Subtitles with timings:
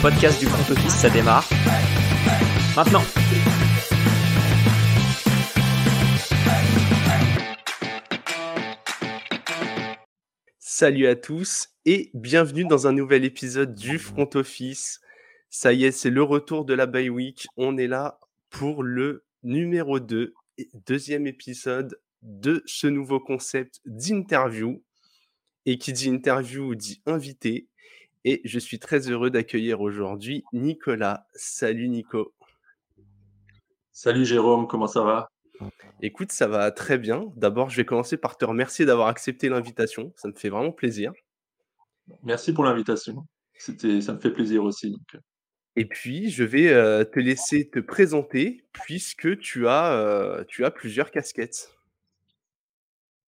[0.00, 1.48] podcast du front office, ça démarre.
[2.76, 3.02] Maintenant.
[10.60, 15.00] Salut à tous et bienvenue dans un nouvel épisode du front office.
[15.50, 17.48] Ça y est, c'est le retour de la bye week.
[17.56, 20.32] On est là pour le numéro 2,
[20.86, 24.80] deuxième épisode de ce nouveau concept d'interview.
[25.66, 27.68] Et qui dit interview dit invité.
[28.24, 31.26] Et je suis très heureux d'accueillir aujourd'hui Nicolas.
[31.34, 32.34] Salut Nico.
[33.92, 35.28] Salut Jérôme, comment ça va?
[36.02, 37.32] Écoute, ça va très bien.
[37.36, 40.12] D'abord, je vais commencer par te remercier d'avoir accepté l'invitation.
[40.16, 41.12] Ça me fait vraiment plaisir.
[42.22, 43.26] Merci pour l'invitation.
[43.58, 44.96] C'était, ça me fait plaisir aussi.
[45.14, 45.18] Euh.
[45.76, 50.70] Et puis, je vais euh, te laisser te présenter puisque tu as, euh, tu as
[50.70, 51.77] plusieurs casquettes.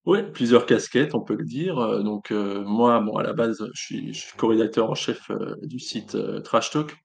[0.06, 2.02] Oui, plusieurs casquettes, on peut le dire.
[2.02, 5.30] donc, moi, bon, à la base, je suis, je suis co-rédacteur en chef
[5.62, 6.96] du site Trash Talk,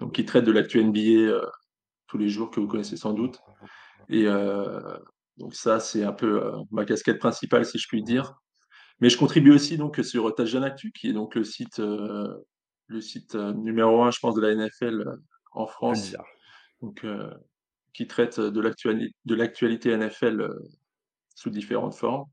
[0.00, 1.38] donc qui traite de l'actu NBA
[2.06, 3.38] tous les jours que vous connaissez sans doute.
[4.08, 4.24] Et
[5.36, 8.34] donc ça, c'est un peu ma casquette principale, si je puis dire.
[9.00, 13.34] Mais je contribue aussi donc sur Touchdown Actu, qui est donc le site, le site
[13.34, 15.04] numéro un, je pense, de la NFL
[15.52, 16.16] en France,
[16.80, 17.04] donc
[17.92, 20.48] qui traite de l'actualité NFL
[21.40, 22.26] sous différentes formes.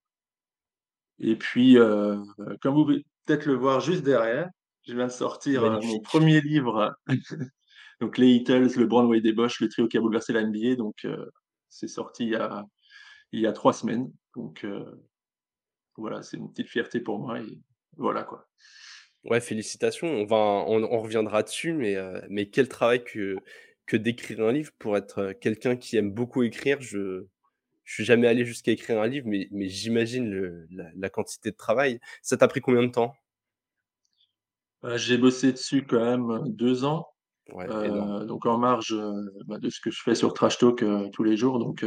[1.19, 2.17] Et puis, euh,
[2.61, 4.49] comme vous pouvez peut-être le voir juste derrière,
[4.85, 6.93] je viens de sortir euh, mon premier livre,
[8.01, 10.75] donc les Eatles, le Broadway des Bosch, le trio qui a bouleversé la NBA.
[10.75, 11.25] Donc, euh,
[11.69, 12.65] c'est sorti il y, a,
[13.31, 14.11] il y a trois semaines.
[14.35, 14.65] Donc,
[15.95, 17.39] voilà, c'est une petite fierté pour moi.
[17.39, 17.59] Et
[17.95, 18.47] voilà quoi.
[19.23, 20.07] Ouais, félicitations.
[20.07, 21.95] On, va, on, reviendra dessus, mais,
[22.29, 23.37] mais quel travail que,
[23.85, 26.79] que d'écrire un livre pour être quelqu'un qui aime beaucoup écrire.
[26.81, 27.25] Je,
[27.87, 32.01] je suis jamais allé jusqu'à écrire un livre, mais, mais j'imagine la, quantité de travail.
[32.21, 33.15] Ça t'a pris combien de temps?
[34.81, 37.07] Bah, J'ai bossé dessus quand même deux ans.
[37.55, 41.07] Euh, donc en marge euh, bah, de ce que je fais sur Trash Talk euh,
[41.13, 41.59] tous les jours.
[41.59, 41.85] Donc,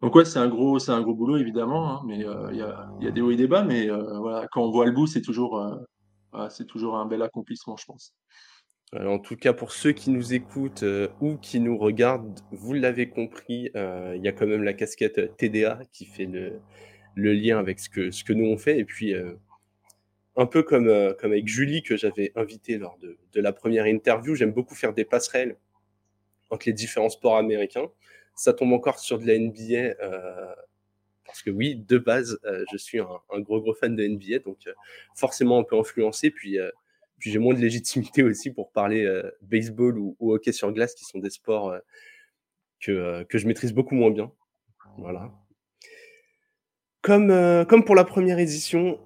[0.00, 2.22] donc ouais, c'est un gros, c'est un gros boulot évidemment, hein, mais il
[2.56, 4.92] y a, y, a, des hauts et des bas, mais voilà, quand on voit le
[4.92, 5.62] bout, c'est toujours,
[6.48, 8.14] c'est toujours un bel accomplissement, je pense
[8.96, 13.08] en tout cas, pour ceux qui nous écoutent euh, ou qui nous regardent, vous l'avez
[13.08, 16.60] compris, euh, il y a quand même la casquette TDA qui fait le,
[17.16, 18.78] lien avec ce que, ce que nous on fait.
[18.78, 19.34] Et puis, euh,
[20.36, 24.52] un peu comme, comme avec Julie que j'avais invité lors de, la première interview, j'aime
[24.52, 25.56] beaucoup faire des passerelles
[26.50, 27.90] entre les différents sports américains.
[28.36, 29.96] Ça tombe encore sur de la NBA.
[31.26, 32.38] parce que oui, de base,
[32.72, 34.58] je suis un, un, gros gros fan de NBA, donc
[35.14, 36.30] forcément on peut influencer.
[36.30, 36.56] Puis
[37.18, 41.04] puis j'ai moins de légitimité aussi pour parler euh, baseball ou, hockey sur glace, qui
[41.04, 41.78] sont des sports euh,
[42.80, 44.32] que, euh, que je maîtrise beaucoup moins bien.
[44.98, 45.32] Voilà.
[47.02, 48.98] Comme, comme pour la première édition,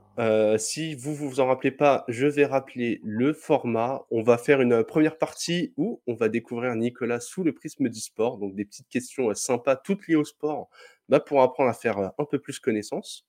[0.56, 4.06] si vous vous en rappelez pas, je vais rappeler le format.
[4.10, 8.00] On va faire une première partie où on va découvrir Nicolas sous le prisme du
[8.00, 10.70] sport, donc des petites questions sympas, toutes liées au sport,
[11.10, 13.26] bah, pour apprendre à faire un peu plus connaissance.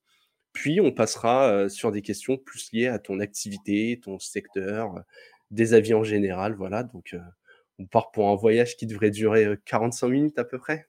[0.53, 4.95] Puis on passera sur des questions plus liées à ton activité, ton secteur,
[5.51, 6.55] des avis en général.
[6.55, 7.15] Voilà, donc
[7.79, 10.87] on part pour un voyage qui devrait durer 45 minutes à peu près.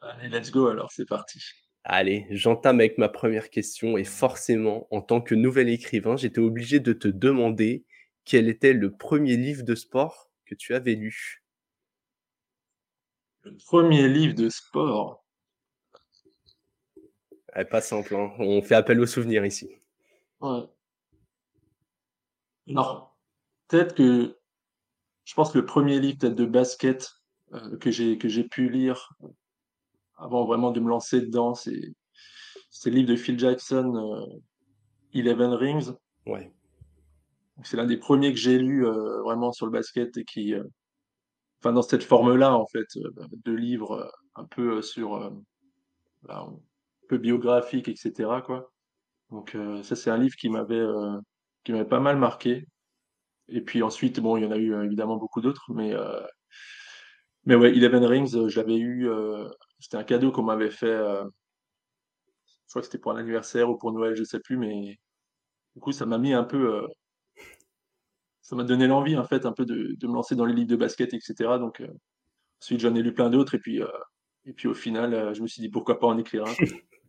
[0.00, 1.40] Allez, let's go alors, c'est parti.
[1.82, 6.80] Allez, j'entame avec ma première question et forcément, en tant que nouvel écrivain, j'étais obligé
[6.80, 7.84] de te demander
[8.24, 11.42] quel était le premier livre de sport que tu avais lu.
[13.42, 15.23] Le premier livre de sport?
[17.62, 18.32] Pas simple, hein.
[18.38, 19.70] on fait appel aux souvenirs ici.
[20.40, 20.64] Ouais.
[22.70, 23.16] Alors,
[23.68, 24.36] peut-être que
[25.24, 27.12] je pense que le premier livre peut-être de basket
[27.52, 29.28] euh, que j'ai que j'ai pu lire euh,
[30.16, 31.94] avant vraiment de me lancer dedans, c'est
[32.70, 34.40] c'est le livre de Phil Jackson, euh,
[35.12, 35.92] Eleven Rings.
[36.26, 36.52] Ouais.
[37.62, 40.54] C'est l'un des premiers que j'ai lu vraiment sur le basket et qui,
[41.60, 45.32] enfin dans cette forme-là en fait, de livres un peu sur
[46.22, 46.48] bah,
[47.08, 48.28] peu biographique, etc.
[48.44, 48.72] Quoi.
[49.30, 51.18] Donc euh, ça, c'est un livre qui m'avait euh,
[51.64, 52.66] qui pas mal marqué.
[53.48, 55.94] Et puis ensuite, bon, il y en a eu euh, évidemment beaucoup d'autres, mais
[57.46, 59.08] mais ouais, Eleven Rings, j'avais eu,
[59.78, 60.96] c'était un cadeau qu'on m'avait fait.
[60.96, 61.28] je
[62.70, 64.98] crois que c'était pour un anniversaire ou pour Noël, je sais plus, mais
[65.74, 66.86] du coup, ça m'a mis un peu,
[68.40, 70.70] ça m'a donné l'envie en fait un peu de, de, me lancer dans les livres
[70.70, 71.58] de basket, etc.
[71.58, 71.82] Donc
[72.62, 73.80] ensuite, j'en ai lu plein d'autres et puis
[74.46, 76.54] et puis au final, je me suis dit pourquoi pas en écrire un.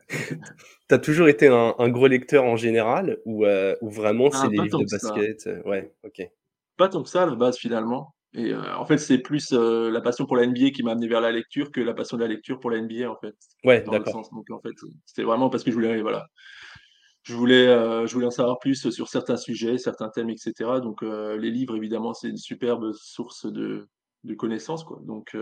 [0.87, 4.57] T'as toujours été un, gros lecteur en général ou, euh, ou vraiment c'est ah, les
[4.59, 6.29] livres de basket euh, Ouais, ok.
[6.77, 8.15] Pas tant que ça à la base finalement.
[8.33, 11.21] Et euh, en fait, c'est plus la passion pour la NBA qui m'a amené vers
[11.21, 13.35] la lecture que la passion de la lecture pour la NBA en fait.
[13.63, 14.29] Ouais, d'accord.
[14.31, 14.73] Donc en fait,
[15.05, 16.27] c'était vraiment parce que je voulais, voilà,
[17.23, 21.01] je voulais, je voulais en savoir plus sur certains sujets, certains thèmes et cetera donc
[21.01, 23.87] les livres évidemment, c'est une superbe source de
[24.25, 25.33] de connaissances, quoi donc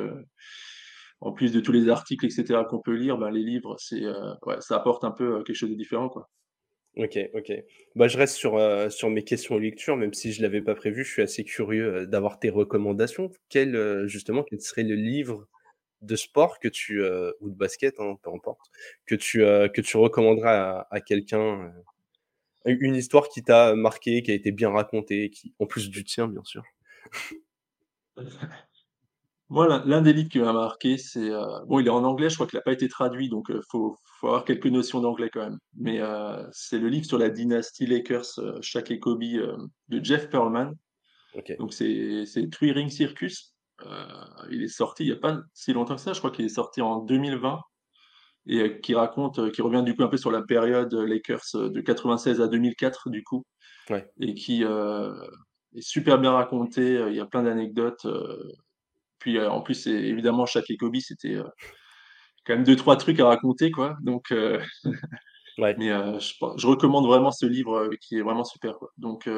[1.23, 4.03] en plus de tous les articles et cetera qu'on peut lire, ben, les livres, c'est,
[4.03, 4.15] heu,
[4.45, 6.29] ouais, ça apporte un peu, heu, quelque chose de différent, quoi.
[6.95, 7.51] OK, OK.
[7.95, 11.03] Bah, je reste sur, heu, sur mes questions lecture, même si je l'avais pas prévu.
[11.03, 13.31] Je suis assez curieux, d'avoir tes recommandations.
[13.49, 15.47] Quel, justement, quel serait le livre
[16.01, 17.01] de sport que tu,
[17.41, 18.61] ou de basket, hein, peu importe,
[19.07, 21.73] que tu, que tu recommanderais à à quelqu'un,
[22.65, 26.27] une histoire qui t'a marqué, qui a été bien racontée, qui en plus du tien,
[26.27, 26.63] bien sûr?
[29.53, 32.33] Moi, l'un des livres qui m'a marqué, c'est, heu, bon, il est en anglais, je
[32.33, 35.41] crois qu'il a pas été traduit, donc heu, faut faut avoir quelques notions d'anglais quand
[35.41, 35.59] même.
[35.77, 40.27] Mais heu, c'est le livre sur la dynastie Lakers, heu, Shaq et Kobe, de Jeff
[40.31, 40.73] Pearlman.
[41.35, 43.53] OK, Donc c'est c'est Three Ring Circus.
[44.49, 46.49] Il est sorti il y a pas si longtemps que ça, je crois qu'il est
[46.49, 47.59] sorti en 2020
[48.47, 52.41] et qui raconte, qui revient du coup un peu sur la période, Lakers, de 96
[52.41, 53.43] à 2004 du coup
[53.89, 58.07] ouais, et qui, est super bien raconté, il y a plein d'anecdotes,
[59.23, 61.45] puis, heu, en plus, évidemment Shaq et Kobe, c'était, heu,
[62.45, 63.97] quand même deux trois trucs à raconter quoi.
[64.03, 64.59] Donc heu,
[65.57, 65.89] ouais, mais
[66.19, 68.89] je recommande vraiment ce livre, qui est vraiment super quoi.
[68.97, 69.29] Donc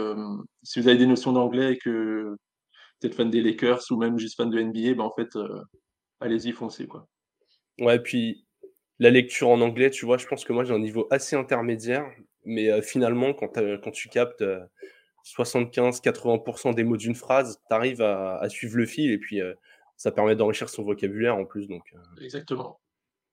[0.64, 2.36] si vous avez des notions d'anglais et que
[3.02, 5.30] vous êtes fan des Lakers ou même juste fan de NBA, bah, en fait,
[6.22, 7.08] allez-y, foncez quoi.
[7.80, 8.46] ouais, puis
[9.00, 12.06] la lecture en anglais, tu vois, je pense que moi, j'ai un niveau assez intermédiaire,
[12.46, 14.62] mais finalement, quand tu quand tu captes, heu,
[15.24, 19.42] 75-80% des mots d'une phrase, tu arrives à à suivre le fil et puis,
[19.98, 22.80] ça permet d'enrichir son vocabulaire en plus, donc heu, Exactement,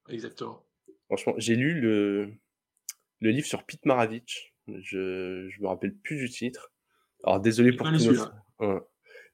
[0.09, 0.65] exactement.
[1.05, 2.33] franchement, j'ai lu le
[3.19, 6.71] le livre sur Pete Maravich, je je me rappelle plus du titre.
[7.23, 8.21] Alors désolé pour tous nos
[8.59, 8.83] hein,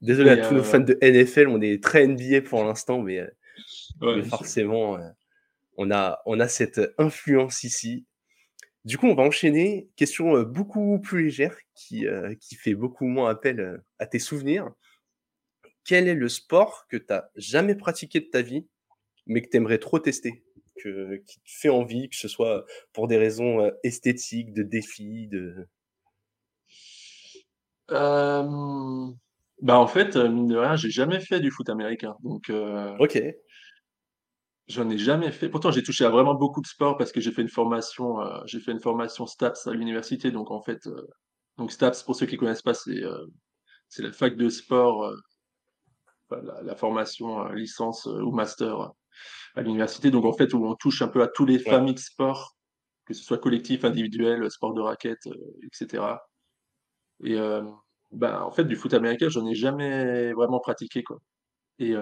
[0.02, 3.28] désolé à tous nos fans de NFL, on est très NBA pour l'instant, mais
[4.02, 5.10] ouais, forcément, heu,
[5.78, 8.06] on a on a cette influence ici.
[8.86, 9.90] Du coup, on va enchaîner.
[9.98, 12.06] Question, beaucoup plus légère qui,
[12.40, 14.72] qui fait beaucoup moins appel, à tes souvenirs.
[15.86, 18.66] Quel est le sport que tu as jamais pratiqué de ta vie,
[19.28, 20.44] mais que tu aimerais trop tester?
[20.84, 25.28] Que qui te fait envie, que ce soit pour des raisons, heu, esthétiques, de défis,
[25.30, 25.68] de
[29.62, 32.94] bah, en fait, heu, mine de rien, j'ai jamais fait du foot américain donc heu,
[33.00, 33.22] OK,
[34.68, 35.50] j'en ai jamais fait.
[35.50, 38.42] Pourtant, j'ai touché à vraiment beaucoup de sports parce que j'ai fait une formation, heu,
[38.46, 40.88] j'ai fait une formation STAPS à l'université donc en fait,
[41.58, 43.02] donc STAPS pour ceux qui connaissent pas, c'est,
[43.90, 45.12] c'est la fac de sport,
[46.32, 48.88] la la formation, heu, licence, heu, ou master, heu,
[49.56, 50.12] à l'université.
[50.12, 52.56] Donc en fait, où on touche un peu à tous les ouais, familles de sports,
[53.06, 55.34] que ce soit collectif, individuel, sport de raquette, heu,
[57.24, 57.38] et
[58.12, 61.20] bah, en fait, du foot américain, j'en ai jamais vraiment pratiqué, quoi.
[61.80, 61.96] Et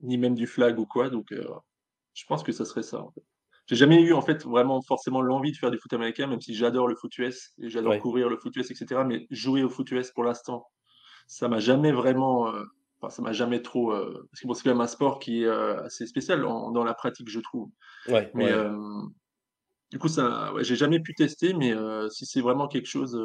[0.00, 3.22] ni même du flag ou quoi, donc je pense que ça serait ça, en fait.
[3.68, 6.54] J'ai jamais eu, en fait, vraiment forcément l'envie de faire du foot américain, même si
[6.54, 9.62] j'adore le foot US et j'adore ouais, courir le foot US et cetera, mais jouer
[9.62, 10.66] au foot US pour l'instant,
[11.26, 12.66] ça m'a jamais vraiment, heu,
[13.00, 15.42] enfin, ça m'a jamais trop, heu parce que bon, c'est quand même un sport qui
[15.42, 17.70] est, heu, assez spécial en dans la pratique, je trouve.
[18.06, 18.66] ouais, Mais ouais,
[19.90, 21.72] du coup, ça ouais, j'ai jamais pu tester, mais
[22.10, 23.18] si c'est vraiment quelque chose,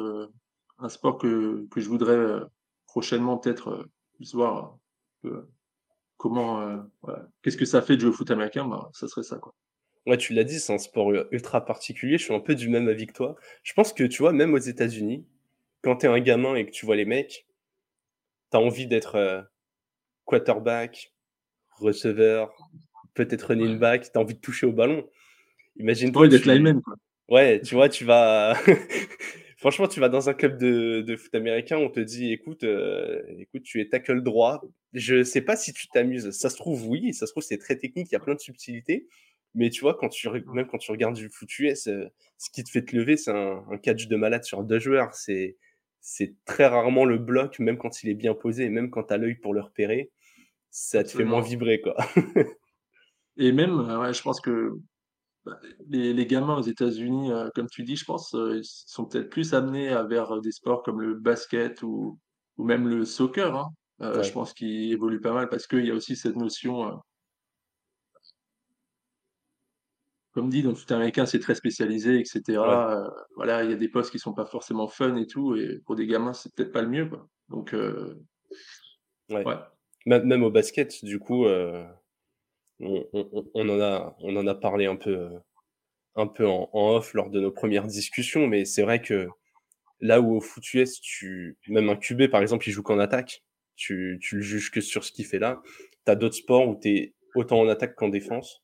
[0.78, 2.40] un sport que que je voudrais,
[2.86, 3.88] prochainement peut-être,
[4.34, 4.78] voir
[6.16, 8.66] comment, voilà, qu'est-ce que ça fait de jouer au foot américain?
[8.66, 9.54] Bah, ça serait ça, quoi.
[10.06, 12.18] ouais, tu l'as dit, c'est un sport, ultra particulier.
[12.18, 13.36] Je suis un peu du même avis que toi.
[13.62, 15.26] Je pense que, tu vois, même aux États-Unis,
[15.82, 17.47] quand tu es un gamin et que tu vois les mecs,
[18.56, 19.42] as envie d'être, heu,
[20.24, 21.12] quarterback,
[21.72, 22.52] receveur,
[23.14, 23.80] peut-être running Ouais.
[23.80, 25.08] back, tu as envie de toucher au ballon.
[26.14, 26.96] Ouais, Imagine-toi, d'être tu lineman, quoi.
[27.30, 28.54] ouais, tu vois, tu vas
[29.58, 33.24] franchement, tu vas dans un club de de foot américain, on te dit: «Écoute, heu,
[33.38, 34.62] écoute, tu es tackle droit».
[34.94, 36.30] Je sais pas si tu t'amuses.
[36.32, 38.40] Ça se trouve, oui, ça se trouve, c'est très technique, il y a plein de
[38.40, 39.08] subtilités,
[39.54, 42.64] mais tu vois, quand tu même quand tu regardes du foot US, heu, ce qui
[42.64, 45.14] te fait te lever, c'est un un catch de malade sur 2 joueurs.
[45.14, 45.56] C'est
[46.00, 49.14] c'est très rarement le bloc, même quand il est bien posé et même quand tu
[49.14, 50.10] as l'œil pour le repérer,
[50.70, 51.96] ça te fait moins vibrer, quoi.
[53.36, 54.72] et même, ouais, je pense que,
[55.46, 59.06] bah, les les gamins aux États-Unis, heu, comme tu dis, je pense, heu, ils sont
[59.06, 62.20] peut-être plus amenés à vers, des sports comme le basket ou
[62.58, 63.70] ou même le soccer, hein.
[64.22, 67.00] Je pense qu'ils évoluent pas mal parce qu'il y a aussi cette notion,
[70.38, 72.24] Comme dit, dans le foot américain, c'est très spécialisé et
[72.62, 75.26] ouais, cetera, heu, voilà, il y a des postes qui sont pas forcément fun et
[75.26, 77.28] tout et pour des gamins, c'est peut-être pas le mieux, quoi.
[77.48, 77.74] Donc
[79.30, 79.44] ouais.
[79.44, 79.56] ouais.
[80.06, 81.84] Même même au basket, du coup, heu
[82.80, 85.30] On on on on en a on en a parlé un peu,
[86.16, 89.28] un peu en en off lors de nos premières discussions, mais c'est vrai que
[90.00, 93.44] là où au foot US, tu même un QB par exemple, il joue qu'en attaque,
[93.76, 95.62] tu tu le juges que sur ce qu'il fait là.
[96.06, 98.62] Tu as d'autres sports où tu es autant en attaque qu'en défense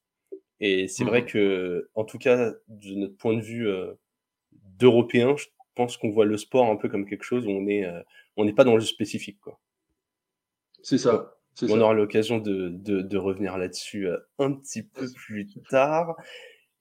[0.65, 1.27] et c'est Mmh vrai mh.
[1.27, 3.99] que en tout cas, de notre point de vue, heu,
[4.79, 7.67] d'Européens, je pense qu'on voit le sport un peu comme quelque chose où on
[8.37, 9.61] on n'est pas dans le spécifique, quoi.
[10.83, 11.37] C'est ça.
[11.63, 16.17] On aura l'occasion de, de, revenir là-dessus un petit peu plus tard.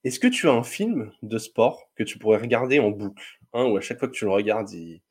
[0.03, 3.65] Est-ce que tu as un film de sport que tu pourrais regarder en boucle hein,
[3.65, 5.01] Ou à chaque fois que tu le regardes, il,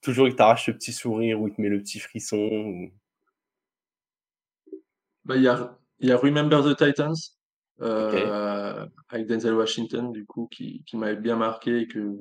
[0.00, 2.90] toujours il t'arrache le petit sourire ou il te met le petit frisson
[5.24, 7.14] bah, il y, a, y a Remember the Titans
[7.80, 12.14] euh, avec Denzel Washington, du coup, qui, qui m'avait bien marqué et que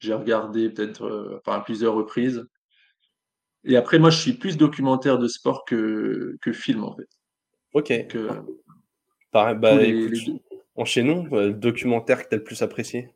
[0.00, 2.46] j'ai regardé peut-être euh, à plusieurs reprises.
[3.64, 7.08] Et après, moi, je suis plus documentaire de sport que, que film, en fait.
[7.74, 7.90] Ok.
[7.90, 8.42] Euh,
[9.32, 9.52] bah,
[9.82, 10.42] écoute,
[10.74, 11.24] enchaînons.
[11.30, 13.12] Le documentaire que tu as le plus apprécié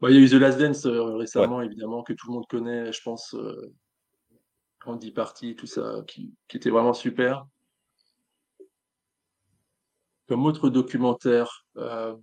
[0.00, 2.92] bah, Il y a eu The Last Dance récemment, évidemment, que tout le monde connaît,
[2.92, 3.34] je pense.
[4.86, 7.46] Andy Party, tout ça, qui, qui était vraiment super.
[10.28, 12.14] Comme autre documentaire, euh,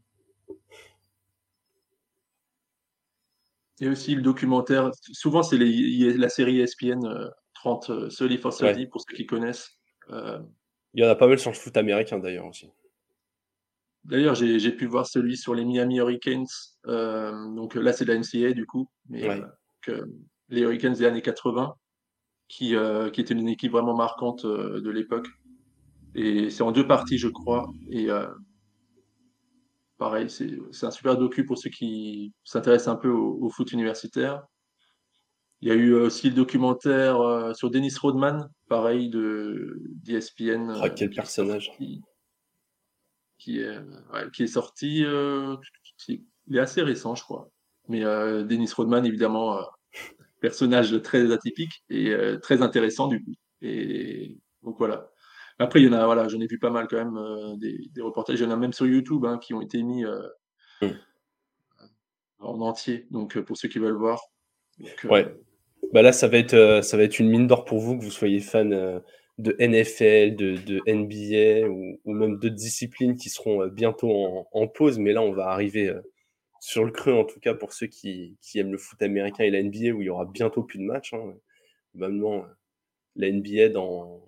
[3.79, 9.01] et aussi le documentaire, souvent c'est la série ESPN 30, euh, Sully for Sully, pour
[9.01, 9.71] ceux qui connaissent.
[10.09, 10.39] Euh,
[10.93, 12.71] il y en a pas mal sur le foot américain d'ailleurs aussi.
[14.05, 16.47] D'ailleurs, j'ai pu voir celui sur les Miami Hurricanes.
[16.85, 19.27] donc là, c'est de la NCAA du coup, mais
[20.47, 21.75] les Hurricanes des années 80
[22.47, 25.27] qui, euh, qui était une équipe vraiment marquante euh, de l'époque.
[26.15, 27.69] Et c'est en deux parties, je crois.
[27.89, 28.27] Et euh,
[29.97, 34.43] pareil, c'est un super docu pour ceux qui s'intéressent un peu au, foot universitaire.
[35.61, 37.17] Il y a eu aussi le documentaire
[37.55, 40.71] sur Dennis Rodman, pareil, de d'ESPN.
[40.81, 42.03] Ah, quel personnage qui,
[43.59, 43.79] est,
[44.33, 45.03] qui est sorti.
[46.47, 47.49] il est assez récent, je crois.
[47.87, 48.01] Mais
[48.43, 49.59] Dennis Rodman, évidemment,
[50.39, 53.33] personnage très atypique et euh, très intéressant du coup.
[53.61, 55.09] Et donc voilà.
[55.59, 58.01] Après, il y en a, voilà, j'en ai vu pas mal quand même euh, des,
[58.01, 58.39] reportages.
[58.39, 60.21] Il y en a même sur YouTube hein, qui ont été mis euh,
[60.81, 60.91] mm.
[62.39, 63.07] en entier.
[63.09, 64.21] Donc pour ceux qui veulent voir.
[65.05, 65.35] ouais.
[65.93, 68.11] Bah là, ça va être, ça va être une mine d'or pour vous que vous
[68.11, 69.01] soyez fan
[69.37, 74.67] de NFL, de, de NBA ou, ou, même d'autres disciplines qui seront bientôt en, en,
[74.67, 74.97] pause.
[74.97, 75.95] Mais là, on va arriver
[76.59, 79.61] sur le creux, en tout cas, pour ceux qui, aiment le foot américain et la
[79.61, 81.13] NBA, où il y aura bientôt plus de matchs.
[81.13, 81.33] Hein.
[81.91, 82.45] Probablement,
[83.15, 84.23] la NBA, dans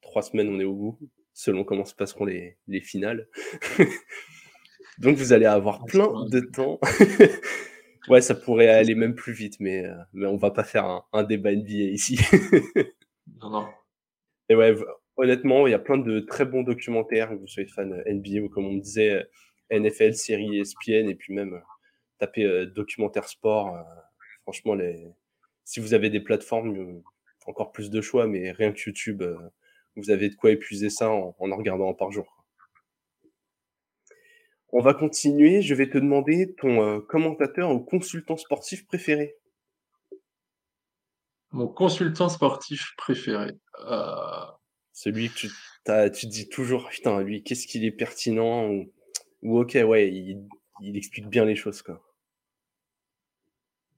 [0.00, 0.98] trois semaines, on est au bout,
[1.32, 3.28] selon comment se passeront les, finales.
[4.98, 6.80] Donc, vous allez avoir ah, plein de temps.
[8.08, 11.24] ouais, ça pourrait aller même plus vite, mais, euh, mais on va pas faire un,
[11.24, 12.18] débat NBA ici.
[13.42, 13.68] non, non.
[14.48, 14.74] Et ouais,
[15.16, 18.48] honnêtement, il y a plein de très bons documentaires, que vous soyez fan NBA ou
[18.48, 19.26] comme on disait,
[19.70, 21.60] NFL, série ESPN, et puis même euh,
[22.18, 23.74] taper euh, documentaire sport.
[23.74, 23.82] Euh,
[24.42, 25.08] franchement, les...
[25.64, 27.02] si vous avez des plateformes,
[27.46, 29.22] encore plus de choix, mais rien que YouTube,
[29.94, 32.44] vous avez de quoi épuiser ça en en, regardant un par jour.
[34.72, 35.62] On va continuer.
[35.62, 39.36] Je vais te demander ton commentateur ou consultant sportif préféré.
[41.52, 43.52] Mon consultant sportif préféré.
[44.92, 45.50] Celui que tu,
[46.18, 48.92] tu dis toujours, putain, lui, qu'est-ce qu'il est pertinent ou
[49.42, 52.02] ok, ouais, il, explique bien les choses, quoi.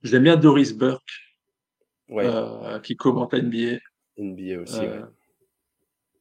[0.02, 1.10] J'aime bien Doris Burke,
[2.10, 3.78] euh, qui commente NBA.
[4.16, 5.04] NBA aussi, euh,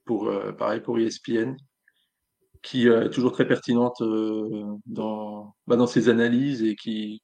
[0.06, 1.56] Pour, euh, pareil pour ESPN,
[2.62, 4.02] qui est toujours très pertinente
[4.86, 7.22] dans, bah, dans ses analyses et qui,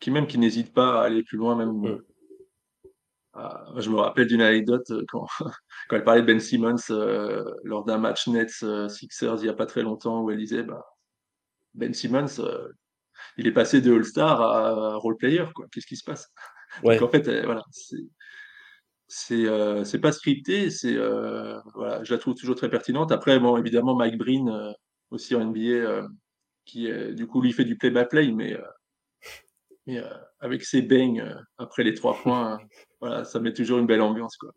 [0.00, 2.00] qui même qui n'hésite pas à aller plus loin, même.
[3.76, 5.26] Je me rappelle d'une anecdote quand,
[5.88, 6.76] quand elle parlait de Ben Simmons
[7.64, 10.82] lors d'un match Nets Sixers il n'y a pas très longtemps où elle disait bah,
[11.76, 12.68] ben Simmons, euh,
[13.36, 15.66] il est passé de All-Star à role-player, quoi.
[15.70, 16.32] Qu'est-ce qui se passe?
[16.82, 17.62] Donc en fait, euh, voilà,
[19.08, 20.96] c'est euh, c'est pas scripté, c'est
[21.74, 23.12] voilà, je la trouve toujours très pertinente.
[23.12, 24.74] Après, bon, évidemment, Mike Breen
[25.10, 26.06] aussi en NBA,
[26.64, 28.58] qui du coup lui fait du play-by-play, mais
[29.86, 30.02] mais
[30.40, 31.22] avec ses bangs
[31.58, 32.58] après les trois points,
[33.00, 34.52] voilà, ça met toujours une belle ambiance, quoi.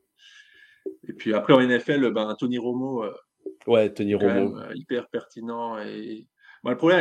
[1.08, 3.06] Et puis après en NFL, ben Tony Romo.
[3.68, 4.58] ouais, Tony Romo.
[4.74, 6.28] hyper pertinent et
[6.66, 7.00] le problème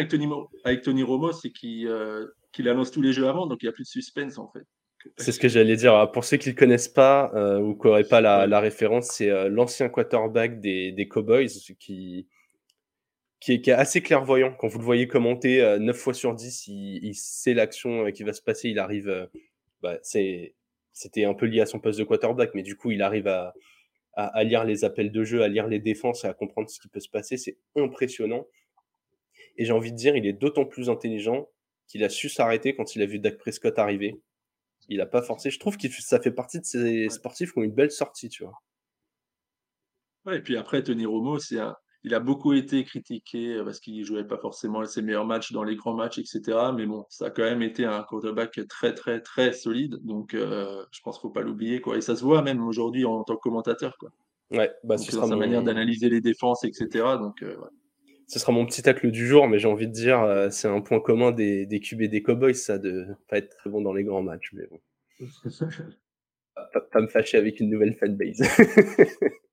[0.64, 3.72] avec Tony, Romo, c'est euh, qu'il annonce tous les jeux avant, donc il n'y a
[3.72, 4.64] plus de suspense en fait.
[5.16, 6.10] C'est ce que j'allais dire.
[6.12, 9.48] Pour ceux qui ne connaissent pas euh, ou qui n'auraient pas la, référence, c'est euh,
[9.48, 11.48] l'ancien quarterback des, Cowboys
[11.78, 12.26] qui,
[13.48, 14.54] est, assez clairvoyant.
[14.58, 18.42] Quand vous le voyez commenter 9 fois sur 10, il, sait l'action qui va se
[18.42, 18.70] passer.
[18.70, 19.28] Il arrive.
[19.82, 23.28] Bah, c'était un peu lié à son poste de quarterback, mais du coup, il arrive
[23.28, 23.54] à,
[24.42, 27.00] lire les appels de jeu, à lire les défenses et à comprendre ce qui peut
[27.00, 27.36] se passer.
[27.36, 28.46] C'est impressionnant.
[29.56, 31.48] Et j'ai envie de dire, il est d'autant plus intelligent
[31.86, 34.20] qu'il a su s'arrêter quand il a vu Dak Prescott arriver.
[34.88, 35.50] Il n'a pas forcé.
[35.50, 38.44] Je trouve que ça fait partie de ces sportifs qui ont une belle sortie, tu
[38.44, 38.54] vois.
[40.26, 41.58] Ouais, et puis après, Tony Romo, c'est
[42.04, 45.74] il a beaucoup été critiqué parce qu'il jouait pas forcément ses meilleurs matchs dans les
[45.74, 46.72] grands matchs, et cetera.
[46.72, 49.96] Mais bon, ça a quand même été un quarterback très, très, très solide.
[50.02, 51.96] Donc, heu, je pense qu'il faut pas l'oublier, quoi.
[51.96, 54.10] Et ça se voit même aujourd'hui en tant que commentateur, quoi.
[54.50, 57.18] Ouais, bah, Donc ce dans sera sa manière d'analyser les défenses, et cetera.
[57.18, 57.68] Donc, heu, ouais.
[58.28, 60.80] Ce sera mon petit tacle du jour, mais j'ai envie de dire, heu, c'est un
[60.80, 64.04] point commun des des QB des Cowboys ça, de pas être très bon dans les
[64.04, 64.80] grands matchs, mais bon.
[66.54, 68.42] Pas pas pas me fâcher avec une nouvelle fanbase.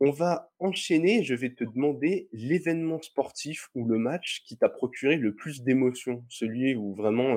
[0.00, 5.16] On va enchaîner, je vais te demander l'événement sportif ou le match qui t'a procuré
[5.16, 6.22] le plus d'émotions?
[6.28, 7.36] Celui où vraiment,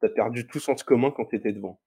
[0.00, 1.80] tu as perdu tout sens commun quand tu étais devant?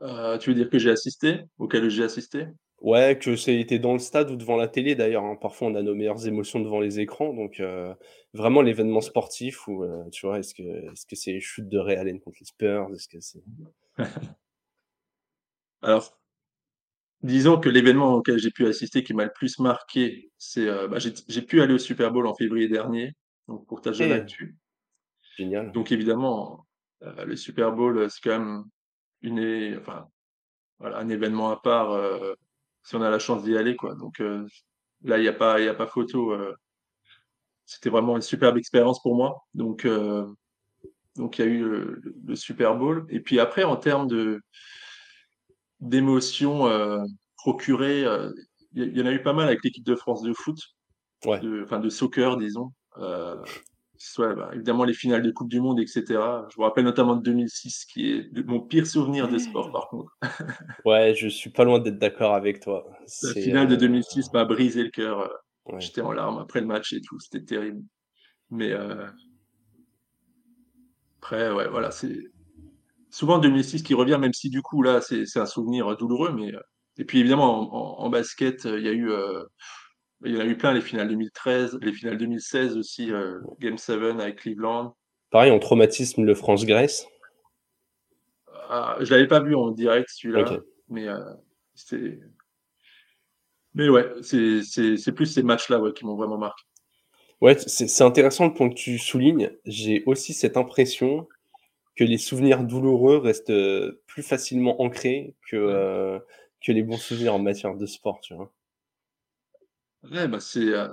[0.00, 1.40] Heu, tu veux dire que j'ai assisté?
[1.58, 2.46] Auquel j'ai assisté?
[2.82, 5.36] Ouais, que es dans le stade ou devant la télé d'ailleurs, hein.
[5.40, 7.94] Parfois, on a nos meilleures émotions devant les écrans, donc heu,
[8.34, 11.78] vraiment l'événement sportif où, heu, tu vois, est-ce que est-ce que c'est les chutes de
[11.78, 12.88] Ray Allen contre les Spurs?
[12.92, 13.42] Est-ce que c'est
[15.80, 16.18] Alors
[17.22, 20.98] disons que l'événement auquel j'ai pu assister qui m'a le plus marqué, c'est, heu, bah,
[21.00, 23.12] j'ai pu aller au Super Bowl en février dernier,
[23.48, 24.56] donc pour ta jeune actu.
[25.36, 25.72] Génial.
[25.72, 26.66] Donc évidemment,
[27.00, 28.64] le Super Bowl, c'est quand même
[29.22, 30.08] une é enfin,
[30.78, 31.92] voilà, un événement à part,
[32.82, 33.94] si on a la chance d'y aller, quoi.
[33.94, 34.46] Donc heu,
[35.04, 36.54] là, il y a pas il y a pas photo, heu
[37.66, 39.42] c'était vraiment une superbe expérience pour moi.
[39.54, 40.26] Donc heu,
[41.16, 41.62] donc il y a eu
[42.26, 44.40] le Super Bowl et puis après en termes de
[45.80, 46.68] d'émotions,
[47.36, 48.04] procurées,
[48.74, 50.56] il y en a eu pas mal avec l'équipe de France de foot,
[51.24, 51.40] Ouais.
[51.40, 52.72] de enfin de soccer disons,
[54.10, 56.46] soit, bah, évidemment les finales de coupe du monde et cetera.
[56.52, 60.16] Je me rappelle notamment de 2006 qui est mon pire souvenir de sport par contre.
[60.84, 62.84] Ouais, je suis pas loin d'être d'accord avec toi.
[63.22, 65.30] La finale de heu 2006 m'a brisé le cœur,
[65.66, 65.80] ouais.
[65.80, 67.82] j'étais en larmes après le match et tout, c'était terrible.
[68.50, 69.06] Mais heu
[71.18, 72.18] après, ouais, voilà, c'est
[73.10, 76.52] souvent 2006 qui revient, même si du coup là, c'est c'est un souvenir, douloureux, mais
[76.98, 79.12] et puis évidemment en en en basket, il y a eu,
[80.24, 83.78] il y en a eu plein les finales 2013, les finales 2016 aussi, heu, game
[83.78, 84.96] 7 avec Cleveland.
[85.30, 87.06] Pareil en traumatisme, le France-Grèce.
[88.68, 91.18] Ah, je l'avais pas vu en direct celui-là, mais heu,
[91.74, 92.18] c'est
[93.74, 96.62] mais ouais, c'est plus ces matchs-là, ouais, qui m'ont vraiment marqué.
[97.40, 99.50] Ouais, c'est intéressant le point que tu soulignes.
[99.64, 101.28] J'ai aussi cette impression
[101.96, 106.20] que les souvenirs douloureux restent, heu, plus facilement ancrés que, Ouais.
[106.64, 108.52] que les bons souvenirs en matière de sport, tu vois?
[110.10, 110.88] Ouais, bah, c'est, heu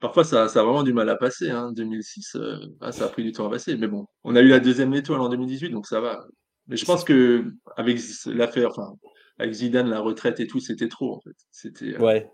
[0.00, 3.08] parfois ça ça a vraiment du mal à passer, hein, 2006, heu, ah ça a
[3.08, 5.70] pris du temps à passer, mais bon, on a eu la 2e étoile en 2018
[5.70, 6.24] donc ça va.
[6.68, 7.06] Mais je pense ça.
[7.06, 8.92] qu'avec z l'affaire enfin,
[9.38, 11.34] avec Zidane, la retraite et tout, c'était trop en fait.
[11.50, 12.30] C'était, heu Ouais,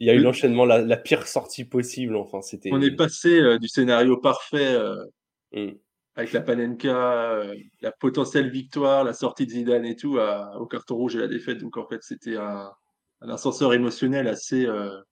[0.00, 2.38] il y a eu le l'enchaînement, la la pire sortie possible, enfin,
[2.70, 4.78] on est c'était passé, du scénario parfait,
[5.52, 5.72] mmh.
[6.16, 7.42] avec la Panenka,
[7.82, 11.28] la potentielle victoire, la sortie de Zidane et tout, à au carton rouge et la
[11.28, 11.58] défaite.
[11.58, 12.70] Donc en fait, c'était un
[13.24, 15.02] un ascenseur émotionnel assez, heu,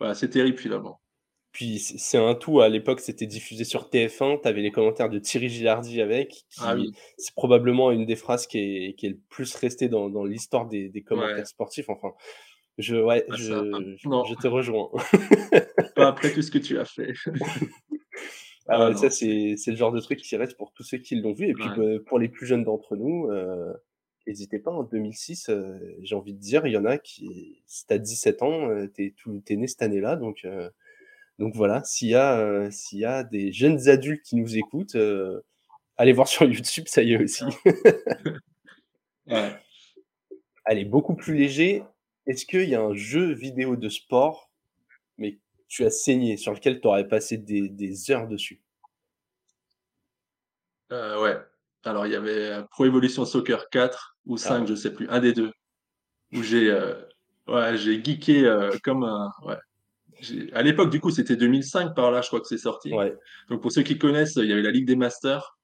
[0.00, 1.00] ouais, assez terrible finalement.
[1.52, 5.18] Puis c'est un tout, à l'époque, c'était diffusé sur TF1, tu avais les commentaires de
[5.18, 9.18] Thierry Gilardi avec, Ah oui, c'est probablement une des phrases qui est qui est le
[9.30, 12.12] plus restée dans dans l'histoire des des ouais, commentaires sportifs, enfin,
[12.78, 14.90] je ouais, bah ça, je je je te rejoins.
[15.96, 17.14] pas après tout ce que tu as fait.
[18.72, 21.32] Ah Ah ça c'est le genre de truc qui reste pour tous ceux qui l'ont
[21.32, 21.48] vu.
[21.48, 23.74] Et puis, ouais, bah, pour les plus jeunes d'entre nous, heu,
[24.30, 27.86] hésitez pas, en 2006, heu, j'ai envie de dire, il y en a qui si
[27.86, 29.14] tu as 17 ans, heu, tu
[29.48, 30.46] es né cette année-là donc
[31.38, 34.96] donc voilà, s'il y a, y des jeunes adultes qui nous écoutent,
[35.96, 37.44] allez voir sur YouTube, ça y est aussi.
[39.26, 39.56] ouais.
[40.66, 41.82] Allez, beaucoup plus léger,
[42.26, 44.50] est-ce qu'il y a un jeu vidéo de sport,
[45.18, 45.38] mais
[45.68, 48.60] tu as saigné, sur lequel tu aurais passé des des heures dessus?
[50.90, 51.38] Ouais.
[51.84, 54.66] Alors il y avait, Pro Evolution Soccer 4 ou Ah 5, ouais.
[54.68, 55.52] je sais plus, un des 2
[56.32, 56.72] où j'ai,
[57.48, 59.56] ouais, j'ai geeké, heu, comme un ouais.
[60.52, 62.92] À l'époque, du coup, c'était 2005 par là, je crois que c'est sorti.
[62.92, 63.14] Ouais.
[63.48, 65.58] Donc pour ceux qui connaissent, il y avait la Ligue des Masters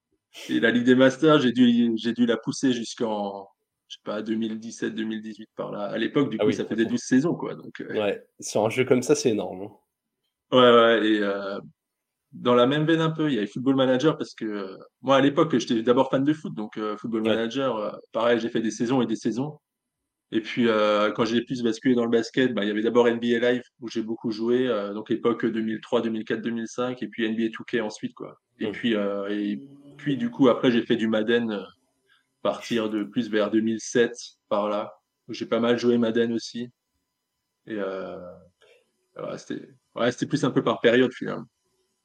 [0.48, 3.48] et la Ligue des Masters, j'ai dû j'ai dû la pousser jusqu'en,
[3.88, 5.83] je sais pas, 2017-2018 par là.
[5.85, 6.90] À l'époque, du Ah coup, oui, ça faisait OK.
[6.90, 9.70] 12 saisons, quoi, donc Ouais, sur un jeu comme ça, c'est énorme, hein.
[10.52, 11.20] ouais, ouais et
[12.40, 15.20] dans la même veine un peu, il y avait Football Manager parce que, moi, à
[15.20, 17.31] l'époque, j'étais d'abord fan de foot, donc heu, Football Ouais.
[17.31, 19.59] Manager, heu, pareil, j'ai fait des saisons et des saisons
[20.33, 23.09] et puis, heu, quand j'ai plus basculé dans le basket, bah, il y avait d'abord
[23.09, 28.38] NBA Live où j'ai beaucoup joué, donc époque 2003-2004-2005 et puis NBA 2K ensuite, quoi
[28.59, 28.72] et Mmh.
[28.72, 29.61] puis, et
[29.99, 31.66] puis du coup après j'ai fait du Madden, à
[32.42, 34.12] partir de plus vers 2007
[34.49, 34.94] par là,
[35.29, 36.70] où j'ai pas mal joué Madden aussi
[37.66, 37.79] et
[39.38, 41.46] c'était ouais c'était plus un peu par période finalement.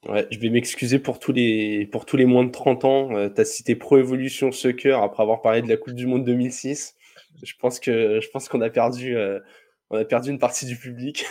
[0.08, 3.32] Ouais, je vais m'excuser pour tous les pour tous les moins de 30 ans, heu,
[3.32, 6.96] tu as cité Pro Evolution Soccer après avoir parlé de la coupe du monde 2006.
[7.42, 9.42] Je pense que je pense qu'on a perdu, heu,
[9.90, 11.26] on a perdu une partie du public.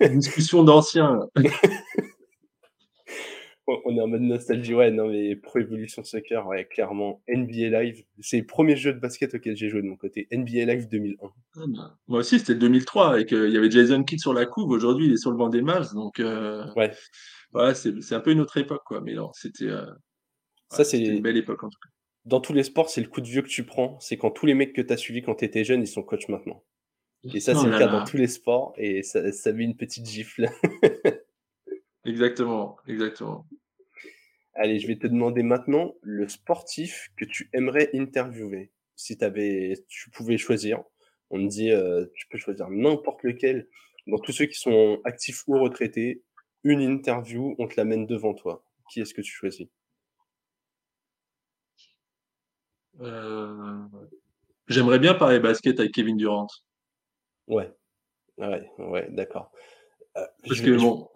[0.00, 1.20] Discussion d'anciens.
[3.66, 4.74] on est en mode nostalgie.
[4.74, 7.22] Ouais, non, mais Pro Evolution Soccer, ouais, clairement.
[7.28, 10.28] NBA Live, c'est le premier jeu de basket auquel j'ai joué de mon côté.
[10.32, 11.26] NBA Live 2001.
[11.56, 14.70] Ah bah, moi aussi, c'était 2003 et qu'il y avait Jason Kidd sur la couve.
[14.70, 15.92] Aujourd'hui, il est sur le banc des Mavs.
[15.94, 16.92] Donc, euh, ouais.
[17.54, 19.00] ouais c'est un peu une autre époque, quoi.
[19.00, 19.86] Mais non, c'était euh,
[20.70, 21.90] ça, c'est une belle époque en tout cas.
[22.24, 23.98] Dans tous les sports, c'est le coup de vieux que tu prends.
[24.00, 26.02] C'est quand tous les mecs que tu as suivis quand tu étais jeune, ils sont
[26.02, 26.64] coachs maintenant.
[27.34, 30.06] Et ça, c'est le cas dans tous les sports et ça, ça met une petite
[30.06, 30.48] gifle.
[32.06, 33.46] exactement, exactement.
[34.54, 38.72] Allez, je vais te demander maintenant le sportif que tu aimerais interviewer.
[38.94, 40.82] Si avais, tu pouvais choisir,
[41.28, 43.68] on te dit, euh, tu peux choisir n'importe lequel.
[44.06, 46.22] Dans tous ceux qui sont actifs ou retraités,
[46.64, 48.64] une interview, on te l'amène devant toi.
[48.90, 49.66] Qui est-ce que tu choisis?
[53.00, 53.78] Euh,
[54.68, 56.46] J'aimerais bien parler basket avec Kevin Durant.
[57.46, 57.70] Ouais,
[58.38, 59.52] ouais, ouais, d'accord.
[60.16, 61.08] Euh, Parce que bon,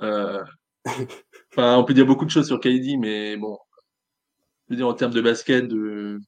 [1.52, 3.58] enfin, on peut dire beaucoup de choses sur KD, mais bon,
[4.68, 6.20] je veux dire en termes de basket, de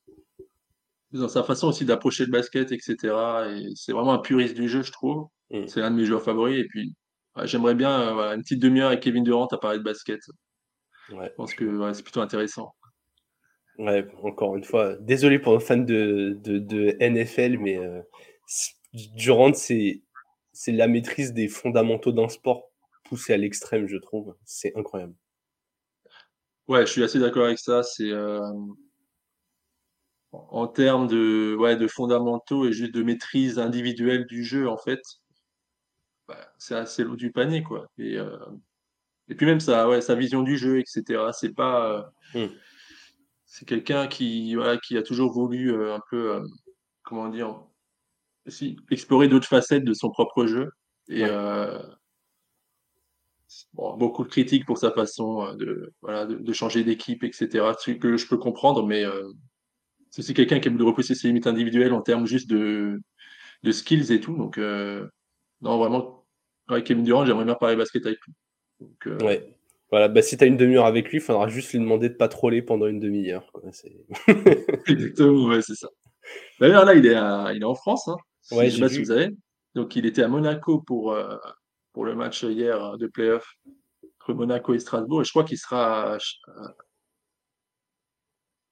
[1.13, 2.97] dans sa façon aussi d'approcher le basket, etc.
[3.51, 5.29] Et c'est vraiment un puriste du jeu, je trouve.
[5.51, 5.67] Mm.
[5.67, 6.59] C'est un de mes joueurs favoris.
[6.59, 6.95] Et puis,
[7.45, 10.21] j'aimerais bien une petite demi-heure avec Kevin Durant à parler de basket.
[11.11, 11.27] Ouais.
[11.29, 12.75] Je pense que c'est plutôt intéressant.
[13.79, 18.03] Ouais, encore une fois, désolé pour les fans de, de, NFL, mais euh,
[18.93, 20.03] Durant, c'est
[20.67, 22.72] la maîtrise des fondamentaux d'un sport
[23.13, 24.35] poussé à l'extrême, je trouve.
[24.47, 25.15] C'est incroyable.
[26.67, 27.83] Ouais, je suis assez d'accord avec ça.
[27.83, 28.41] C'est euh,
[30.31, 35.03] en termes de, ouais, de fondamentaux et juste de maîtrise individuelle du jeu, en fait,
[36.27, 37.87] bah, c'est assez l'eau du panier, quoi.
[37.99, 38.39] Et, euh,
[39.29, 41.33] et puis même sa, ouais, sa vision du jeu, etc.
[41.39, 42.53] C'est pas, euh, hmm.
[43.45, 46.43] c'est quelqu'un qui, voilà, qui a toujours voulu un peu,
[47.03, 47.63] comment dire,
[48.47, 50.71] aussi, explorer d'autres facettes de son propre jeu.
[51.09, 51.27] Et
[53.75, 57.65] beaucoup de critiques pour sa façon euh, de, voilà, de, changer d'équipe, etc.
[57.79, 59.29] Ce que je peux comprendre, mais euh,
[60.11, 63.01] c'est quelqu'un qui aime de repousser ses limites individuelles en termes juste de,
[63.63, 64.37] de skills et tout.
[64.37, 65.07] Donc, euh,
[65.61, 66.27] non, vraiment,
[66.69, 68.33] avec Kevin Durant, j'aimerais bien parler basket avec lui.
[68.81, 69.57] Donc, ouais.
[69.91, 72.15] Voilà, bah, si tu as une demi-heure avec lui, il faudra juste lui demander de
[72.15, 73.51] pas troller pendant une demi-heure.
[74.87, 75.89] Exactement, ouais, c'est ça.
[76.61, 78.09] D'ailleurs, là, il est, il est en France.
[78.09, 78.17] Hein,
[78.53, 79.29] ouais, je sais pas si vous savez.
[79.75, 81.15] Donc, il était à Monaco pour,
[81.93, 83.57] pour le match hier de playoff
[84.21, 85.23] entre Monaco et Strasbourg.
[85.23, 86.17] Et je crois qu'il sera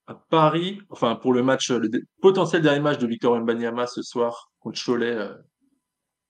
[0.06, 1.88] à, Paris, enfin pour le match, le
[2.20, 5.34] potentiel dernier match de Victor Mbanyama ce soir contre Cholet, euh,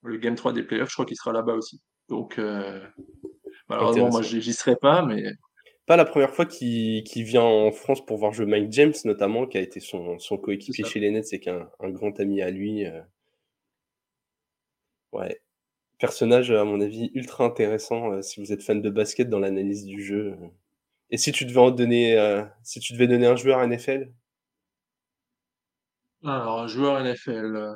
[0.02, 0.90] le Game 3 des playoffs.
[0.90, 1.80] Je crois qu'il sera là-bas aussi.
[2.08, 2.84] Donc, euh,
[3.68, 5.32] malheureusement, moi, j'y serai pas, mais.
[5.86, 9.58] Pas la première fois qu'il vient en France pour voir jouer Mike James, notamment, qui
[9.58, 12.86] a été son, coéquipier chez les Nets c'est qu'un un grand ami à lui.
[12.86, 13.00] Euh.
[15.12, 15.40] Ouais.
[16.00, 19.84] Personnage, à mon avis, ultra intéressant euh, si vous êtes fan de basket dans l'analyse
[19.84, 20.34] du jeu.
[21.10, 24.10] Et si tu devais en donner, euh, si tu devais donner un joueur NFL
[26.24, 27.54] Alors, un joueur NFL.
[27.54, 27.74] Euh,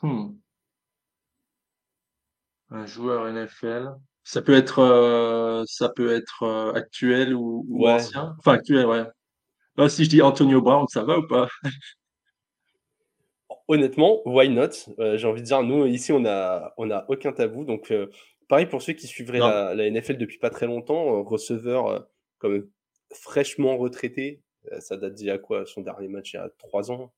[0.00, 0.34] hmm.
[2.70, 3.90] Un joueur NFL.
[4.24, 8.34] Ça peut être, ça peut être actuel ou, ancien.
[8.38, 9.88] Enfin, actuel, ouais.
[9.90, 11.48] Si je dis Antonio Brown, ça va ou pas?
[13.72, 14.70] honnêtement, why not?
[14.98, 17.64] Euh, J'ai envie de dire, nous, ici, on n'a on a aucun tabou.
[17.64, 18.06] Donc, euh,
[18.48, 22.06] pareil pour ceux qui suivraient la, NFL depuis pas très longtemps, euh, receveur
[22.38, 22.68] comme
[23.14, 24.42] fraîchement retraité,
[24.80, 25.64] ça date d'il y a quoi?
[25.66, 27.12] Son dernier match il y a trois ans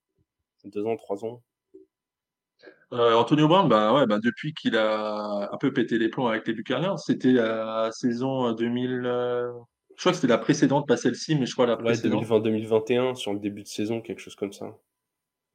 [0.65, 1.43] Deux ans, trois ans
[2.91, 6.53] Antonio Brown, bah ouais, bah depuis qu'il a un peu pété les plombs avec les
[6.53, 9.03] Buccaneers, c'était la saison 2000.
[9.03, 9.51] je
[9.99, 12.29] crois que c'était la précédente, pas celle-ci, mais je crois la précédente.
[12.29, 14.77] Ouais, 2020-2021, sur le début de saison, quelque chose comme ça.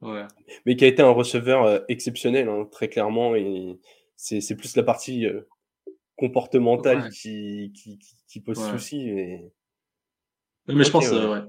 [0.01, 0.25] Ouais.
[0.65, 3.35] Mais qui a été un receveur euh, exceptionnel, hein, très clairement.
[3.35, 3.79] Et
[4.15, 5.41] c'est plus la partie euh,
[6.15, 9.11] comportementale qui, qui, qui, pose souci.
[9.11, 9.51] Mais,
[10.67, 11.39] mais je pense, ouais.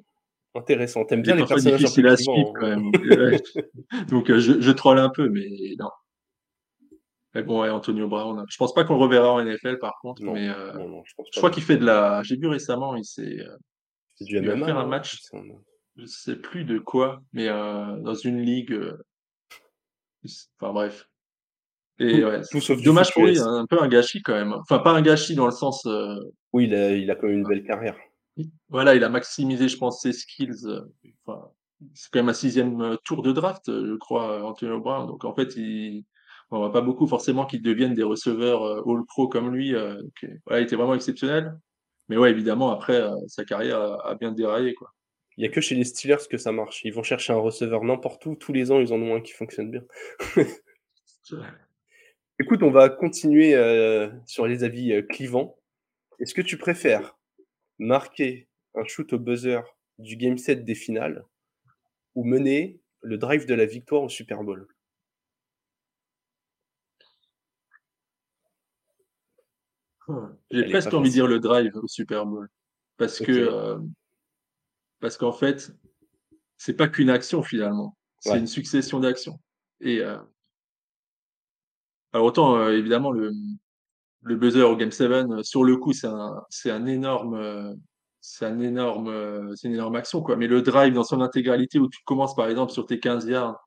[0.55, 1.05] Intéressant.
[1.05, 2.91] T'aimes bien les personnages difficiles à suivre quand même.
[4.09, 5.47] Donc euh, je, je troll un peu, mais
[5.79, 5.91] non.
[7.35, 8.45] Mais bon, ouais, Antonio Brown.
[8.49, 11.77] Je pense pas qu'on le reverra en NFL par contre, mais je, crois qu'il fait
[11.77, 12.25] de la.
[12.25, 13.39] J'ai vu récemment, il s'est.
[14.21, 15.21] du MMA, faire un match
[16.01, 18.73] je sais plus de quoi, mais euh, dans une ligue.
[18.73, 18.97] Euh,
[20.59, 21.09] enfin bref.
[21.99, 22.41] Et ouais,
[22.83, 24.55] dommage pour lui, un peu un gâchis quand même.
[24.55, 25.85] Enfin, pas un gâchis dans le sens.
[25.85, 26.17] Euh,
[26.55, 27.97] oui, il a, il a quand même une belle carrière.
[28.71, 30.67] Voilà, il a maximisé, je pense, ses skills.
[31.27, 31.51] Enfin,
[31.93, 35.07] c'est quand même un sixième tour de draft, je crois, Antonio Brown.
[35.07, 36.07] Donc en fait, il,
[36.51, 39.75] on voit pas beaucoup forcément qu'ils deviennent des receveurs all-pro comme lui.
[40.47, 41.59] Voilà, il était vraiment exceptionnel.
[42.09, 44.91] Mais ouais, évidemment, après, sa carrière a, a bien déraillé, quoi.
[45.37, 46.83] Il n'y a que chez les Steelers que ça marche.
[46.85, 48.35] Ils vont chercher un receveur n'importe où.
[48.35, 49.83] Tous les ans, ils en ont un qui fonctionne bien.
[52.39, 55.57] Écoute, on va continuer, heu, sur les avis, heu, clivants.
[56.19, 57.19] Est-ce que tu préfères
[57.79, 59.61] marquer un shoot au buzzer
[59.99, 61.25] du game 7 des finales
[62.15, 64.67] ou mener le drive de la victoire au Super Bowl?
[70.51, 72.49] J'ai presque envie de dire le drive au Super Bowl
[72.97, 73.81] parce que, OK.
[75.01, 75.73] Parce qu'en fait,
[76.59, 79.41] c'est pas qu'une action finalement, c'est une succession d'actions
[79.81, 80.19] et heu
[82.13, 83.31] alors autant, heu, évidemment le,
[84.23, 87.75] le buzzer au game 7, heu, sur le coup, c'est un c'est un énorme, heu,
[88.21, 91.89] c'est un énorme, c'est une énorme action quoi, mais le drive dans son intégralité où
[91.91, 93.59] tu commences par exemple sur tes 15 yards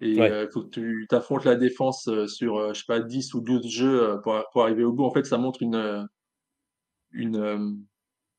[0.00, 0.32] et Ouais.
[0.52, 4.20] faut que tu tu affrontes la défense, sur, je sais pas 10 ou 12 jeux,
[4.24, 5.04] pour pour arriver au bout.
[5.06, 6.06] En fait, ça montre une,
[7.12, 7.86] une,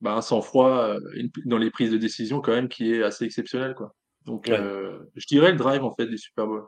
[0.02, 0.98] bah, un sang-froid,
[1.34, 3.94] p dans les prises de décision quand même qui est assez exceptionnel quoi.
[4.26, 4.58] Donc Ouais.
[4.60, 6.68] heu, je dirais le drive en fait du Super Bowl.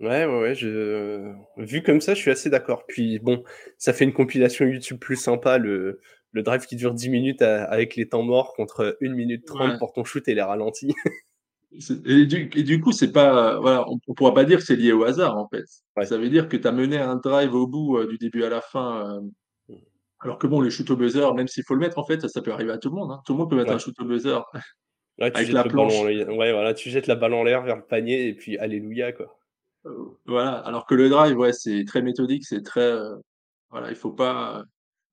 [0.00, 2.84] Ouais, ouais, ouais, je vu comme ça, je suis assez d'accord.
[2.88, 3.44] Puis bon,
[3.78, 6.00] ça fait une compilation YouTube plus sympa, le
[6.32, 9.74] le drive qui dure 10 minutes a avec les temps morts contre 1 minute 30
[9.74, 9.78] Ouais.
[9.78, 10.94] pour ton shoot et les ralentis.
[12.04, 14.76] Et du et du coup, c'est pas, voilà, on on pourra pas dire que c'est
[14.76, 15.64] lié au hasard, en fait.
[15.96, 16.06] Ouais.
[16.06, 18.60] Ça veut dire que tu as mené un drive au bout, du début à la
[18.60, 19.20] fin.
[20.22, 22.28] Alors que bon, le shoot au buzzer, même s'il faut le mettre, en fait, ça
[22.28, 23.20] ça peut arriver à tout le monde, hein.
[23.26, 24.40] Tout le monde peut mettre un shoot au buzzer
[25.18, 26.10] Ouais, tu avec jettes la en planche.
[26.36, 29.38] ouais, voilà, tu jettes la balle en l'air vers le panier et puis alléluia, quoi.
[29.84, 33.16] Heu, voilà, alors que le drive, ouais, c'est très méthodique, c'est très, heu,
[33.70, 34.64] voilà, il faut pas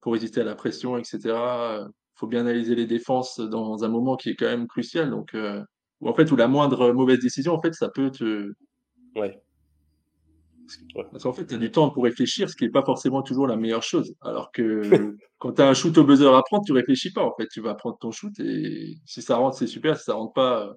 [0.03, 3.89] faut résister à la pression et cetera, heu, faut bien analyser les défenses dans un
[3.89, 5.35] moment qui est quand même crucial donc
[6.01, 8.53] où en fait, où la moindre mauvaise décision, en fait, ça peut te
[9.15, 9.41] Ouais.
[10.69, 11.05] Parce Ouais.
[11.11, 13.47] parce qu'en fait, tu as du temps pour réfléchir, ce qui est pas forcément toujours
[13.47, 14.13] la meilleure chose.
[14.21, 17.33] Alors que quand tu as un shoot au buzzer à prendre, tu réfléchis pas, en
[17.39, 20.33] fait, tu vas prendre ton shoot et si ça rentre, c'est super, si ça rentre
[20.33, 20.73] pas, heu,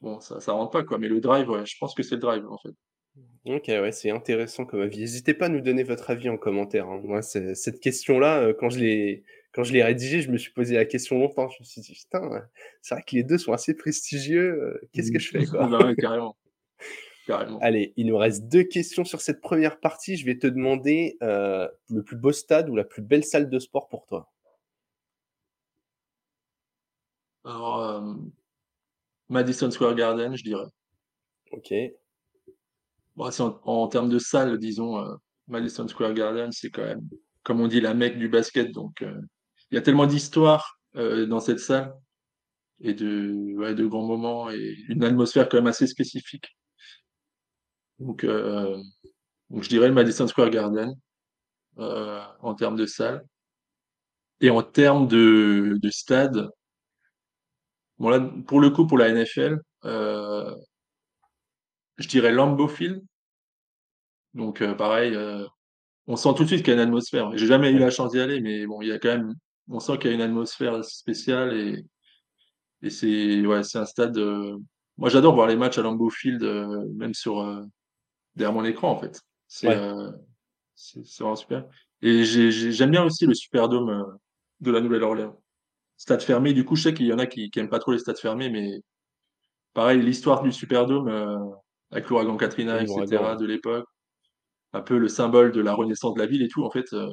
[0.00, 0.98] bon, ça ça rentre pas, quoi.
[0.98, 2.74] Mais le drive, ouais, je pense que c'est le drive, en fait.
[3.46, 5.02] OK, ouais, c'est intéressant comme avis.
[5.02, 7.00] Hésitez pas à nous donner votre avis en commentaire, hein.
[7.02, 10.74] Moi, cette question-là, heu, quand je l'ai quand je l'ai rédigée, je me suis posé
[10.76, 11.48] la question longtemps.
[11.48, 12.42] Je me suis dit: «Putain,
[12.82, 14.52] c'est vrai que les 2 sont assez prestigieux,
[14.84, 15.20] heu, qu'est-ce que Mmh.
[15.20, 16.36] je fais, quoi?» Bah, carrément,
[17.30, 17.58] carrément.
[17.60, 20.16] Allez, il nous reste 2 questions sur cette première partie.
[20.16, 23.58] Je vais te demander, heu, le plus beau stade ou la plus belle salle de
[23.58, 24.30] sport pour toi?
[27.44, 28.32] Alors, hem,
[29.30, 30.68] Madison Square Garden, je dirais.
[31.52, 31.72] OK.
[33.16, 35.16] Bon, en en termes de salle, disons, heu,
[35.48, 37.08] Madison Square Garden, c'est quand même,
[37.42, 41.40] comme on dit, la Mecque du basket donc il y a tellement d'histoire, heu, dans
[41.40, 41.94] cette salle
[42.82, 46.56] et de ouais, de grands moments et une atmosphère quand même assez spécifique.
[48.00, 48.76] Donc heu,
[49.50, 50.94] donc je dirais Madison Square Garden,
[51.78, 53.26] heu, en termes de salle
[54.42, 56.50] et en termes de de stade,
[57.98, 60.56] bon là, pour le coup, pour la NFL, heu,
[61.98, 63.00] je dirais Lambeau Field.
[64.34, 65.46] Donc heu, pareil, heu,
[66.08, 67.36] on sent tout de suite qu'il y a une atmosphère.
[67.36, 69.34] J'ai jamais eu la chance d'y aller, mais bon, il y a quand même
[69.70, 71.84] on sent qu'il y a une atmosphère spéciale et
[72.82, 74.56] et c'est ouais, c'est un stade, heu
[74.98, 76.42] moi j'adore voir les matchs à Lambeau Field,
[76.96, 77.40] même sur,
[78.36, 79.20] derrière mon écran, en fait.
[79.48, 79.80] C'est, Ouais.
[80.74, 81.66] c'est vraiment super
[82.02, 84.04] et j'ai j'ai j'aime bien aussi le Superdome, heu,
[84.60, 85.42] de la Nouvelle-Orléans.
[85.98, 87.92] Stade fermé, du coup, je sais qu'il y en a qui qui aiment pas trop
[87.92, 88.70] les stades fermés, mais
[89.74, 91.36] pareil, l'histoire du Superdome, heu,
[91.92, 93.36] avec l'ouragan Katrina Et et l'ouragan, cetera ouais.
[93.36, 93.86] de l'époque,
[94.74, 97.08] un peu le symbole de la renaissance de la ville et tout, en fait, heu,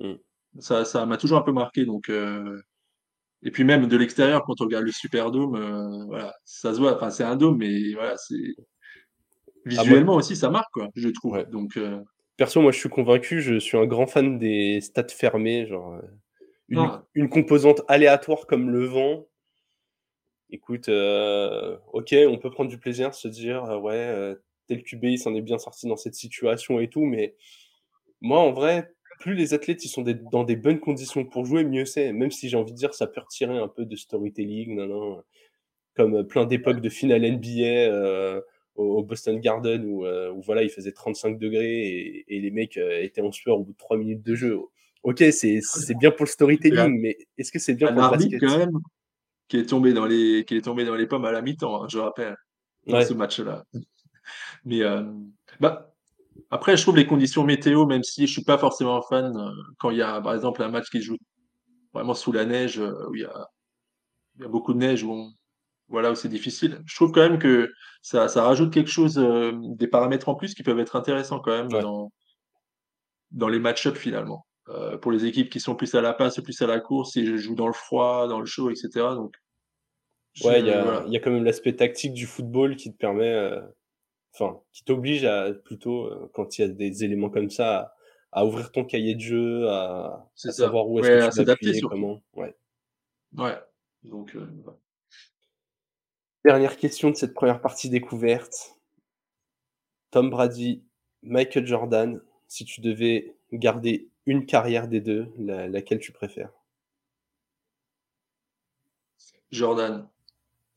[0.00, 0.16] Mmh.
[0.58, 2.10] ça ça m'a toujours un peu marqué donc
[3.42, 7.10] et puis même de l'extérieur, quand on regarde le Superdome, voilà, ça se voit, enfin,
[7.10, 8.54] c'est un dôme, mais voilà, c'est
[9.66, 11.46] Ah visuellement aussi, ça marque, quoi, je trouve ouais.
[11.46, 12.04] donc heu
[12.36, 15.98] Perso, moi, je suis convaincu, je suis un grand fan des stades fermés, genre,
[16.68, 19.26] une ah, une composante aléatoire comme le vent.
[20.50, 24.34] Écoute, heu, OK, on peut prendre du plaisir, se dire: «Heu, ouais,
[24.68, 27.34] tel QB, il s'en est bien sorti dans cette situation et tout», mais
[28.20, 31.64] moi, en vrai, plus les athlètes, ils sont des dans des bonnes conditions pour jouer,
[31.64, 32.12] mieux c'est.
[32.12, 35.24] Même si j'ai envie de dire, ça peut retirer un peu de storytelling, nin nin,
[35.96, 38.42] comme, plein d'époques de finale NBA,
[38.76, 43.02] au au Boston Garden où, où voilà, il faisait 35° et et les mecs, heu,
[43.02, 44.58] étaient en sueur au bout de 3 minutes de jeu.
[45.02, 45.60] OK, c'est
[45.98, 48.48] bien pour le storytelling, mais est-ce que c'est bien pour le arbitre basket?
[48.48, 48.78] quand même
[49.48, 51.86] Qui est tombé dans les qui est tombé dans les pommes à la mi-temps, hein,
[51.88, 52.36] je rappelle,
[52.86, 53.64] dans ce match-là.
[54.64, 55.94] Mais, hem, bah,
[56.50, 59.32] après je trouve les conditions météo, même si je suis pas forcément fan,
[59.78, 61.16] quand il y a par exemple un match qui joue
[61.94, 63.48] vraiment sous la neige, où il y a
[64.38, 65.30] il y a beaucoup de neige, où on
[65.88, 66.80] voilà, où c'est difficile.
[66.86, 67.70] Je trouve quand même que
[68.02, 71.52] ça ça rajoute quelque chose, hem, des paramètres en plus qui peuvent être intéressants quand
[71.56, 71.86] même ouais.
[71.86, 72.10] dans
[73.30, 74.46] dans les match-up finalement.
[74.68, 77.36] Heu, pour les équipes qui sont plus à la passe plus à la course, ils
[77.36, 79.34] jouent dans le froid, dans le chaud et cetera donc
[80.40, 81.12] Ouais, il y je a il voilà.
[81.12, 83.62] y a quand même l'aspect tactique du football qui te permet, heu
[84.34, 87.94] enfin, qui t'oblige à plutôt, heu, quand il y a des éléments comme ça, à
[88.32, 91.44] à ouvrir ton cahier de jeu, à savoir où est-ce Ouais, que tu vas
[91.88, 92.56] comment ouais.
[93.32, 93.62] Ouais,
[94.02, 94.76] donc ouais.
[96.46, 98.78] Dernière question de cette première partie découverte.
[100.12, 100.84] Tom Brady,
[101.24, 106.52] Michael Jordan, si tu devais garder une carrière des 2, la laquelle tu préfères?
[109.50, 110.08] Jordan.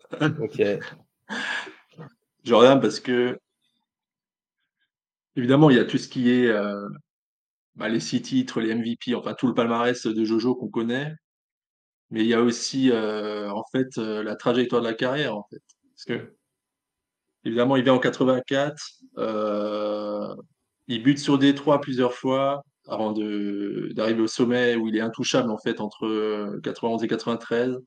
[0.41, 0.59] OK.
[2.43, 3.39] Jordan parce que
[5.35, 6.89] évidemment, il y a tout ce qui est, heu,
[7.75, 11.13] bah, les 6 titres, les MVP, enfin tout le palmarès de Jojo qu'on connaît.
[12.11, 15.43] Mais il y a aussi, heu, en fait, heu, la trajectoire de la carrière, en
[15.51, 15.61] fait.
[15.95, 16.35] Parce que
[17.45, 18.81] évidemment, il vient en 84,
[19.17, 20.35] heu,
[20.87, 25.49] il bute sur Détroit plusieurs fois avant de d'arriver au sommet où il est intouchable,
[25.51, 27.77] en fait, entre, heu, 91 et 93.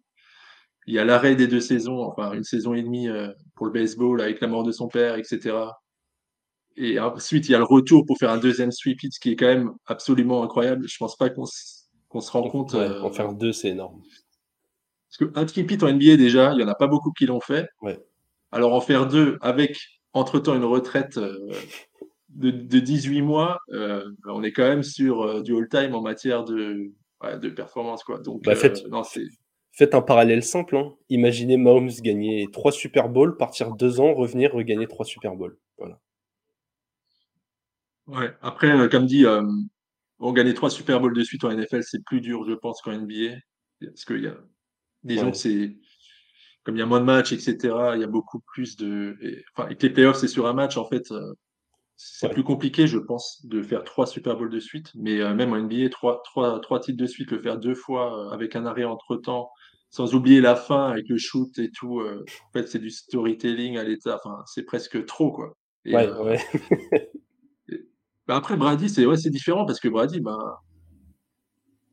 [0.86, 3.08] Il y a l'arrêt des 2 saisons, enfin 1 saison et demie,
[3.56, 5.80] pour le baseball avec la mort de son père et cetera.
[6.76, 9.36] Et ensuite, il y a le retour pour faire un 2e sweep-it, ce qui est
[9.36, 10.86] quand même absolument incroyable.
[10.88, 11.46] Je pense pas qu'on
[12.12, 14.02] qu'on se rend compte, ouais, heu en faire 2, c'est énorme.
[15.08, 17.68] parce qu'un sweep-it en NBA déjà, il y en a pas beaucoup qui l'ont fait.
[17.80, 17.98] Ouais.
[18.52, 19.78] Alors en faire 2 avec
[20.12, 21.48] entre-temps une retraite, heu,
[22.28, 26.92] de de 18 mois, heu, on est quand même sur, du all-time en matière de
[27.22, 28.18] ouais, de performance, quoi.
[28.18, 29.02] Donc Bah, faites non,
[29.94, 30.92] un parallèle simple, hein.
[31.08, 35.56] Imaginez Mahomes gagner 3 Super Bowl, partir 2 ans, revenir, regagner 3 Super Bowl.
[35.78, 35.98] Voilà.
[38.06, 39.24] Ouais, après, comme dit,
[40.22, 42.92] bon gagner 3 Super Bowl de suite en NFL, c'est plus dur, je pense, qu'en
[42.92, 43.36] NBA.
[43.86, 44.36] Parce qu'il y a
[45.04, 45.76] disons que c'est
[46.64, 49.16] comme il y a moins de matchs et cetera, il y a beaucoup plus de
[49.22, 51.34] et enfin, et que les playoffs, c'est sur un match, en fait, heu,
[51.96, 52.34] c'est Ouais.
[52.34, 54.90] plus compliqué, je pense, de faire 3 Super Bowl de suite.
[54.96, 58.28] Mais heu, même en NBA, 3- 3- 3 titres de suite, le faire 2 fois,
[58.30, 59.50] heu, avec un arrêt entre-temps,
[59.90, 63.84] sans oublier la fin avec le shoot et tout, en fait, c'est du storytelling à
[63.84, 65.56] l'état, enfin, c'est presque trop, quoi.
[65.84, 66.38] Et heu Ouais, ouais.
[68.32, 70.38] bah, après Brady, c'est ouais, c'est différent parce que Brady, ben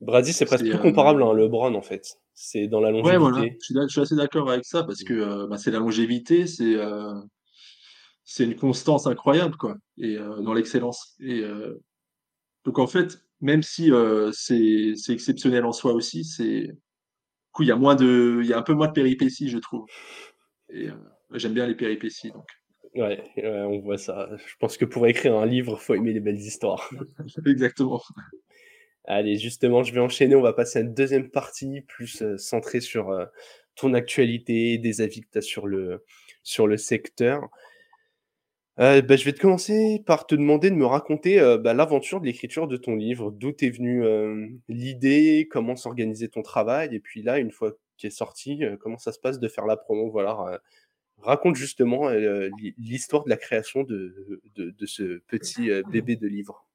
[0.02, 2.17] Brady, c'est presque plus comparable à un heu LeBron, en fait.
[2.34, 3.58] C'est dans la Ouais, voilà, longévité.
[3.60, 5.80] je suis d'a je suis assez d'accord avec ça parce que, heu, bah, c'est la
[5.80, 7.13] longévité, c'est, heu
[8.23, 11.43] c'est une constance incroyable, quoi et dans l'excellence et
[12.63, 13.91] donc en fait, même si,
[14.32, 18.54] c'est exceptionnel en soi aussi, c'est du coup, il y a moins de il y
[18.54, 19.86] a un peu moins de péripéties, je trouve
[20.69, 20.89] et
[21.34, 22.45] j'aime bien les péripéties, donc
[22.95, 24.30] Ouais, ouais, on voit ça.
[24.47, 26.89] Je pense que pour écrire un livre, faut aimer les belles histoires.
[27.45, 28.02] Exactement.
[29.06, 32.82] Allez, justement, je vais enchaîner, on va passer à une 2e partie plus, heu, centrée
[32.82, 33.25] sur, heu,
[33.75, 36.04] ton actualité, des avis que tu as sur le
[36.43, 37.49] sur le secteur.
[38.80, 42.21] Heu, bah, je vais te commencer par te demander de me raconter, heu, bah, l'aventure
[42.21, 43.32] de l'écriture de ton livre.
[43.32, 44.04] D'où t'est venue,
[44.69, 45.47] l'idée?
[45.52, 46.95] Comment s'organisait ton travail?
[46.95, 49.75] Et puis là, une fois qu'il est sorti, comment ça se passe de faire la
[49.78, 50.10] promo?
[50.12, 50.62] Voilà,
[51.21, 56.65] raconte justement, heu, l'hi l'histoire de la création de ce petit, heu, bébé de livre.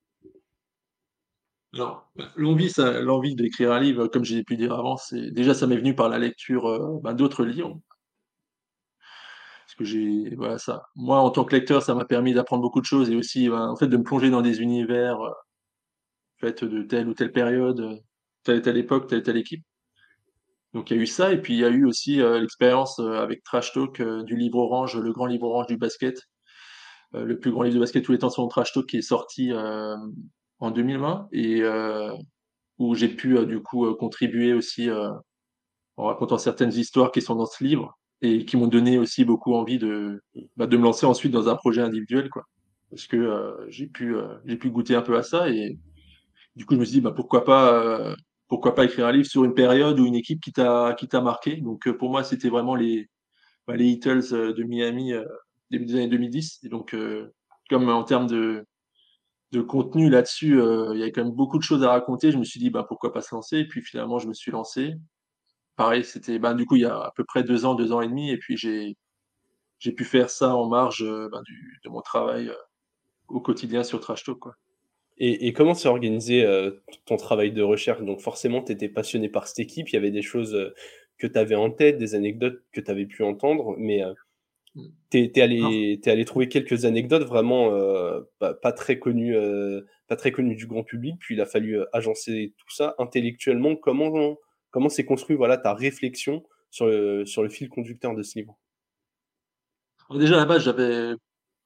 [1.75, 5.95] Alors, l'envie d'écrire un livre, comme j'ai pu dire avant, c'est déjà ça m'est venu
[5.95, 7.81] par la lecture, heu, bah, d'autres livres.
[9.67, 12.81] Parce que j'ai voilà ça moi, en tant que lecteur, ça m'a permis d'apprendre beaucoup
[12.81, 15.31] de choses et aussi, ben, de me plonger dans des univers, heu,
[16.37, 18.01] fait de telle ou telle période,
[18.45, 19.65] telle et telle époque, telle et telle équipe.
[20.75, 22.99] Donc il y a eu ça et puis il y a eu aussi, heu, l'expérience,
[23.01, 26.21] heu, avec Trash Talk, heu, du livre orange, le grand livre orange du basket.
[27.15, 29.03] Heu, le plus grand livre de basket tous les temps selon Trash Talk qui est
[29.03, 30.13] sorti, hem,
[30.61, 32.13] en 2020 et heu,
[32.79, 34.91] où j'ai pu, du coup, contribuer aussi,
[35.97, 39.55] en racontant certaines histoires qui sont dans ce livre et qui m'ont donné aussi beaucoup
[39.55, 40.23] envie de,
[40.57, 42.45] bah, de me lancer ensuite dans un projet individuel, quoi.
[42.91, 44.15] Parce que, j'ai pu,
[44.47, 45.79] j'ai pu goûter un peu à ça et
[46.57, 48.15] du coup, je me suis dit: «Bah, pourquoi pas,
[48.49, 51.21] pourquoi pas écrire un livre sur une période ou une équipe qui t'a qui t'a
[51.23, 53.09] marqué?» donc heu, pour moi, c'était vraiment les,
[53.69, 55.27] bah, les Heatles, heu, de Miami, heu,
[55.71, 56.97] début des années 2010 et donc
[57.71, 58.67] comme en termes de
[59.53, 62.45] de contenu là-dessus, il y avait quand même beaucoup de choses à raconter, je me
[62.45, 64.95] suis dit: «Bah, pourquoi pas se lancer?» et puis finalement, je me suis lancé.
[65.77, 68.01] Pareil, c'était, ben, du coup, il y a à peu près 2 ans, 2 ans
[68.03, 68.97] et demi et puis j'ai
[69.81, 71.01] j'ai pu faire ça en marge,
[71.47, 72.53] du de mon travail,
[73.29, 74.57] au quotidien sur Trash Talk, quoi.
[75.19, 78.03] Et et comment s'est organisé, heu, t ton travail de recherche?
[78.03, 80.75] Donc forcément, tu étais passionné par cette équipe, il y avait des choses, heu,
[81.19, 84.15] que tu avais en tête, des anecdotes que tu avais pu entendre, mais heu,
[84.75, 84.91] Mmh.
[85.11, 89.87] tu es es es allé trouver quelques anecdotes vraiment, heu, pas pas très connues, heu,
[90.09, 93.77] pas très connues du grand public, puis il a fallu, agencer tout ça intellectuellement.
[93.77, 94.37] Comment
[94.71, 98.59] comment s'est construit, voilà, ta réflexion sur le sur le fil conducteur de ce livre?
[100.09, 101.15] alors déjà, à la base, j'avais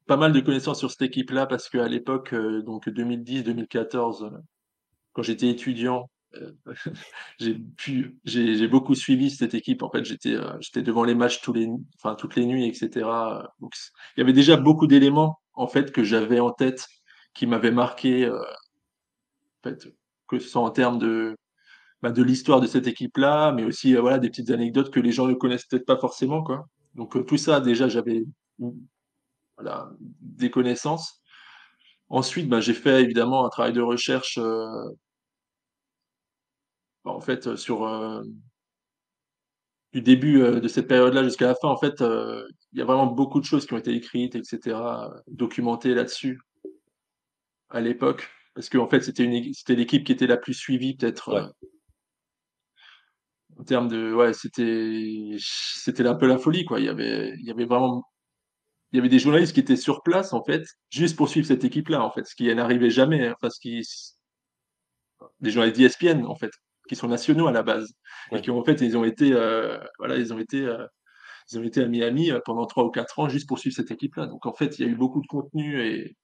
[0.09, 4.31] pas mal de connaissances sur cette équipe-là parce qu'à l'époque, heu, donc 2010-2014, heu,
[5.15, 6.11] quand j'étais étudiant,
[7.41, 9.83] j'ai pu j'ai beaucoup suivi cette équipe.
[9.83, 10.37] En fait, j'étais,
[10.83, 13.73] devant les matchs tous les enfin, toutes les nuits et cetera, donc
[14.17, 16.87] il y avait déjà beaucoup d'éléments, en fait, que j'avais en tête,
[17.35, 19.89] qui m'avaient marqué, en fait,
[20.29, 21.37] que ce soit en termes de,
[22.03, 25.27] bah, de l'histoire de cette équipe-là, mais aussi, voilà, des petites anecdotes que les gens
[25.29, 26.67] ne connaissent peut-être pas forcément, quoi.
[26.95, 28.25] Donc tout ça, déjà, j'avais,
[29.59, 31.21] voilà, des connaissances.
[32.09, 34.39] Ensuite, bah, j'ai fait évidemment un travail de recherche,
[37.05, 37.87] bah, en fait, sur,
[39.93, 43.41] du début, de cette période-là jusqu'à la fin, en fait, il y a vraiment beaucoup
[43.41, 46.41] de choses qui ont été écrites et cetera, documentées là-dessus
[47.71, 48.31] à l'époque.
[48.55, 51.55] Parce qu'en fait, c'était une c'était l'équipe qui était la plus suivie peut-être,
[53.57, 56.81] en termes de ouais, c'était c'était un peu la folie, quoi.
[56.81, 58.05] Il y avait il y avait vraiment
[58.93, 61.65] il y avait des journalistes qui étaient sur place, en fait, juste pour suivre cette
[61.65, 63.83] équipe-là, en fait, ce qui n'arrivait jamais, hein, enfin, ce qui
[65.41, 66.51] des journalistes d'ESPN, en fait,
[66.89, 67.93] qui sont nationaux à la base
[68.33, 69.33] et qui, en fait, ils ont été,
[69.99, 70.67] voilà, ils ont été,
[71.51, 74.27] ils ont été à Miami, pendant 3 ou 4 ans juste pour suivre cette équipe-là.
[74.27, 76.17] Donc en fait, il y a eu beaucoup de contenu et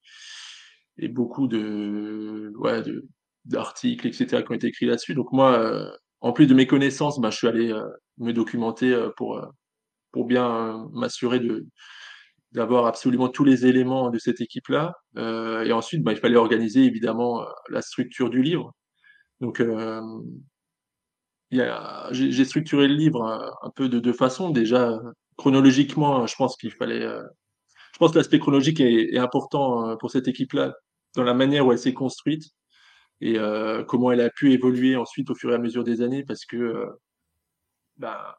[0.97, 3.05] et beaucoup de ouais, de
[3.45, 5.13] d'articles et cetera qui ont été écrits là-dessus.
[5.13, 5.91] Donc moi,
[6.21, 7.73] en plus de mes connaissances, bah, je suis allé,
[8.17, 9.45] me documenter, pour,
[10.11, 11.67] pour bien m'assurer de
[12.55, 17.45] d'avoir absolument tous les éléments de cette équipe-là, et ensuite, bah, il fallait organiser évidemment,
[17.69, 18.73] la structure du livre.
[19.41, 19.61] Donc,
[21.51, 23.23] j'ai structuré le livre
[23.61, 24.49] un, peu de deux façons.
[24.49, 24.99] Déjà,
[25.37, 27.01] chronologiquement, je pense qu'il fallait.
[27.01, 30.73] je pense que l'aspect chronologique est, important pour cette équipe-là,
[31.15, 32.43] dans la manière où elle s'est construite
[33.21, 33.37] et
[33.87, 36.85] comment elle a pu évoluer ensuite au fur et à mesure des années, parce que
[37.97, 38.37] bah,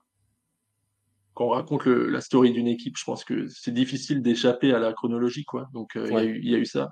[1.36, 4.94] quand on raconte la story d'une équipe, je pense que c'est difficile d'échapper à la
[4.94, 5.68] chronologie, quoi.
[5.74, 6.90] Donc, il y, a eu ça.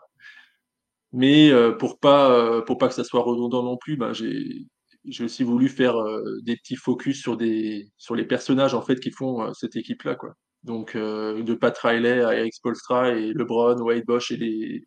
[1.12, 4.66] Mais pour pas pour pas que ça soit redondant non plus, ben j'ai
[5.06, 5.96] j'ai aussi voulu faire
[6.42, 10.14] des petits focus sur des sur les personnages en fait qui font cette équipe là
[10.14, 10.34] quoi.
[10.62, 14.84] Donc de Pat Riley à Eric Spolstra et LeBron, Wade Bosch et les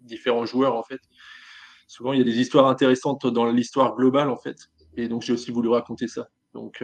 [0.00, 1.00] différents joueurs en fait.
[1.86, 4.56] Souvent il y a des histoires intéressantes dans l'histoire globale en fait.
[4.96, 6.26] Et donc j'ai aussi voulu raconter ça.
[6.52, 6.82] Donc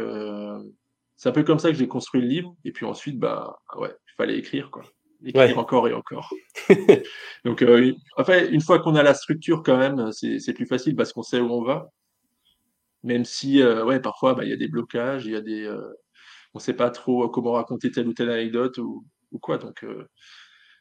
[1.25, 2.55] c'est un peu comme ça que j'ai construit le livre.
[2.67, 4.85] Et puis ensuite bah ouais, il fallait écrire quoi.
[5.25, 6.31] Écrire encore et encore.
[7.47, 7.65] donc
[8.19, 11.41] enfin une fois qu'on a la structure quand même, c'est plus facile parce qu'on sait
[11.41, 11.89] où on va.
[13.05, 15.65] Même si, euh, ouais, parfois, bah, il y a des blocages, il y a des,
[15.65, 15.95] euh,
[16.53, 19.05] on ne sait pas trop comment raconter telle ou telle anecdote ou,
[19.41, 19.57] quoi.
[19.57, 20.07] Donc, euh,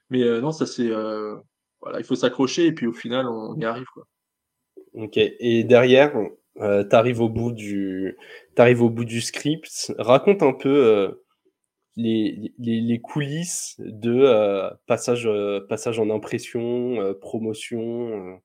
[0.09, 3.87] mais non, ça c'est, voilà, il faut s'accrocher et puis au final, on y arrive,
[3.93, 4.03] quoi.
[4.93, 5.17] Ok.
[5.17, 6.13] Et derrière,
[6.57, 8.17] tu arrives au bout du,
[8.57, 9.93] arrives au bout du script.
[9.97, 11.19] Raconte un peu
[11.95, 15.29] les, les, coulisses de passage,
[15.69, 18.41] passage en impression, promotion.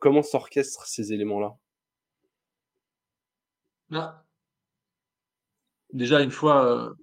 [0.00, 1.56] comment s'orchestrent ces éléments-là?
[3.90, 4.24] Là,
[5.92, 6.94] déjà une fois, euh,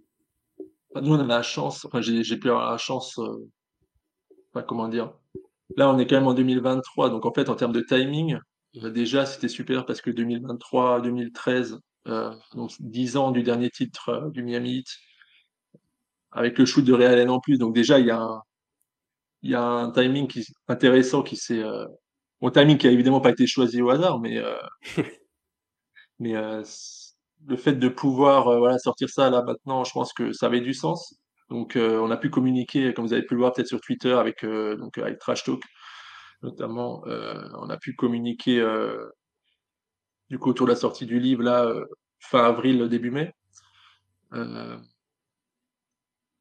[1.02, 5.14] nous on a la chance, enfin j'ai pu avoir la chance, euh, comment dire?
[5.78, 8.40] Là, on est quand même en 2023, donc en fait, en termes de timing, euh,
[8.74, 11.80] déjà c'était super parce que 2023-2013,
[12.56, 14.88] donc 10 ans du dernier titre, du Miami Heat,
[16.32, 18.42] avec le shoot de Allen en plus, donc déjà il y a un
[19.42, 21.64] il y a un timing qui intéressant qui s'est,
[22.42, 24.38] mon timing qui a évidemment pas été choisi au hasard, mais
[26.20, 30.62] mais le fait de pouvoir voilà, sortir ça là maintenant, je pense que ça avait
[30.62, 31.16] du sens.
[31.50, 34.46] Donc on a pu communiquer, comme vous avez pu le voir peut-être sur Twitter avec,
[34.46, 35.62] donc, avec Trash Talk
[36.42, 38.66] notamment, on a pu communiquer
[40.30, 41.74] du coup autour de la sortie du livre là,
[42.20, 43.34] fin avril, début mai.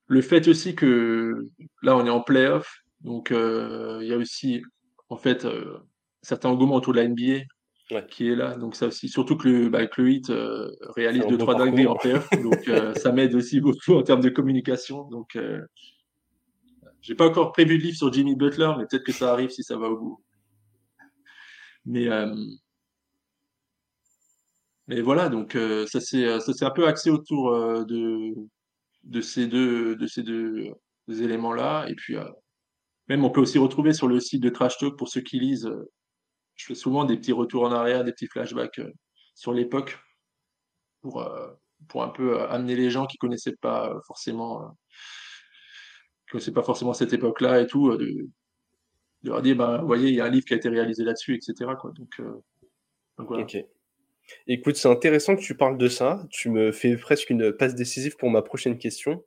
[0.06, 1.48] le fait aussi que
[1.82, 4.62] là on est en playoff, donc il y a aussi
[5.08, 5.46] en fait
[6.22, 7.44] certains engouements autour de la NBA
[8.10, 8.56] qui est là.
[8.56, 12.28] Donc ça aussi, surtout que le, bah, le hit euh, réalise 2-3 dingueries en PF,
[12.42, 15.04] donc euh, ça m'aide aussi beaucoup en termes de communication.
[15.04, 15.60] Donc euh,
[17.00, 19.62] j'ai pas encore prévu de livre sur Jimmy Butler, mais peut-être que ça arrive si
[19.62, 20.24] ça va au bout.
[21.84, 22.08] Mais
[24.86, 27.52] mais voilà, donc ça c'est ça c'est un peu axé autour
[27.86, 28.34] de
[29.04, 30.72] de ces deux de ces deux,
[31.06, 32.16] deux éléments là, et puis
[33.08, 35.70] même on peut aussi retrouver sur le site de Trash Talk pour ceux qui lisent
[36.58, 38.92] je fais souvent des petits retours en arrière, des petits flashbacks euh,
[39.34, 39.98] sur l'époque
[41.00, 41.48] pour, euh,
[41.88, 44.76] pour un peu euh, amener les gens qui connaissaient pas forcément
[46.30, 48.28] connaissaient pas forcément cette époque-là et tout, de,
[49.22, 51.04] de leur dire, bah, vous voyez, il y a un livre qui a été réalisé
[51.04, 51.70] là-dessus, etc.
[51.80, 51.92] Quoi.
[51.96, 52.20] Donc.
[53.18, 53.58] Ok.
[54.46, 56.26] Écoute, c'est intéressant que tu parles de ça.
[56.30, 59.24] Tu me fais presque une passe décisive pour ma prochaine question.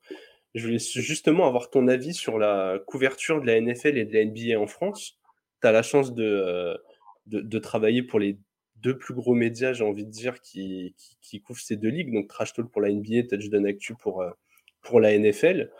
[0.53, 4.25] Je voulais justement avoir ton avis sur la couverture de la NFL et de la
[4.25, 5.17] NBA en France.
[5.61, 6.77] Tu as la chance de,
[7.25, 8.37] de, travailler pour les
[8.77, 12.27] 2 plus gros médias, j'ai envie de dire, qui qui couvrent ces 2 ligues, donc
[12.27, 14.31] Trash Talk pour la NBA, Touchdown Actu pour, heu,
[14.81, 15.71] pour la NFL.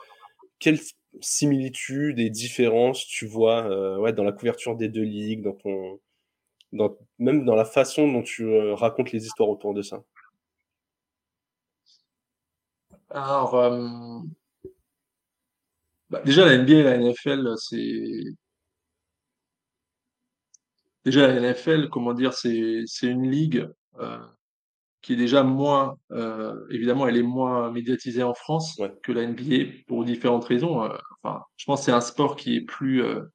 [0.60, 0.80] Quelles
[1.20, 6.00] similitudes et différences tu vois, heu, ouais, dans la couverture des 2 ligues, dans ton
[7.20, 10.04] même dans la façon dont tu, heu, racontes les histoires autour de ça?
[13.10, 14.32] Alors, hem
[16.10, 18.36] bah, déjà la NBA et la NFL, c'est
[21.06, 22.34] déjà la NFL, comment dire?
[22.34, 23.68] C'est une ligue,
[25.02, 28.92] qui est déjà moins, heu, évidemment, elle est moins médiatisée en France Ouais.
[29.04, 30.90] que la NBA pour différentes raisons, heu,
[31.24, 33.32] enfin, je pense que c'est un sport qui est plus, heu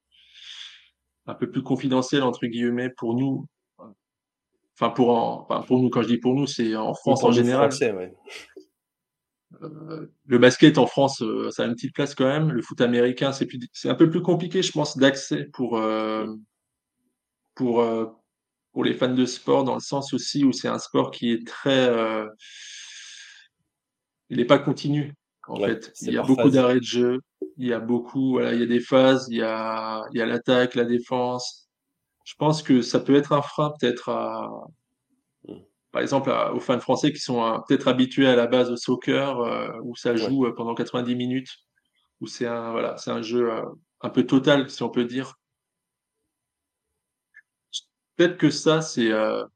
[1.25, 3.45] un peu plus «confidentiel» entre guillemets pour nous,
[4.79, 7.31] enfin pour en enfin pour nous, quand je dis pour nous, c'est en France en
[7.31, 7.69] général.
[7.71, 8.13] Français, ouais.
[9.63, 12.51] Heu, le basket en France, heu, ça a une petite place quand même.
[12.51, 15.79] Le foot américain, c'est plus d c'est un peu plus compliqué, je pense, d'accès pour,
[17.55, 17.81] pour,
[18.77, 21.47] pour les fans de sport, dans le sens aussi où c'est un sport qui est
[21.47, 22.29] très, heu
[24.29, 25.13] il est pas continu,
[25.47, 25.93] en Ouais, fait.
[26.01, 27.19] Il y a beaucoup d'arrêts de jeu,
[27.57, 30.21] il y a beaucoup voilà, il y a des phases, il y a il y
[30.21, 31.69] a l'attaque, la défense.
[32.25, 34.49] Je pense que ça peut être un frein peut-être à
[35.43, 35.67] Mmh.
[35.93, 38.75] par exemple à aux fans français qui sont, heu, peut-être habitués à la base au
[38.77, 40.37] soccer, heu, où ça Ouais.
[40.37, 41.49] joue, pendant 90 minutes,
[42.21, 43.51] où c'est un voilà, c'est un jeu,
[44.01, 45.36] un peu total, si on peut dire.
[48.17, 49.47] Peut-être que ça, c'est, heu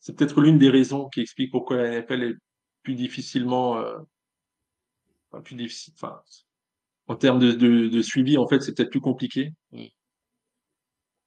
[0.00, 2.34] c'est peut-être l'une des raisons qui explique pourquoi la NFL est
[2.82, 3.76] plus difficilement,
[5.30, 6.20] enfin plus difficile enfin,
[7.08, 9.52] en termes de de de suivi, en fait, c'est peut-être plus compliqué.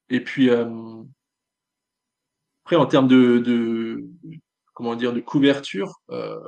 [0.09, 1.07] Et puis, hem
[2.65, 4.03] après en termes de de
[4.73, 5.13] comment dire?
[5.13, 6.41] De couverture, bah,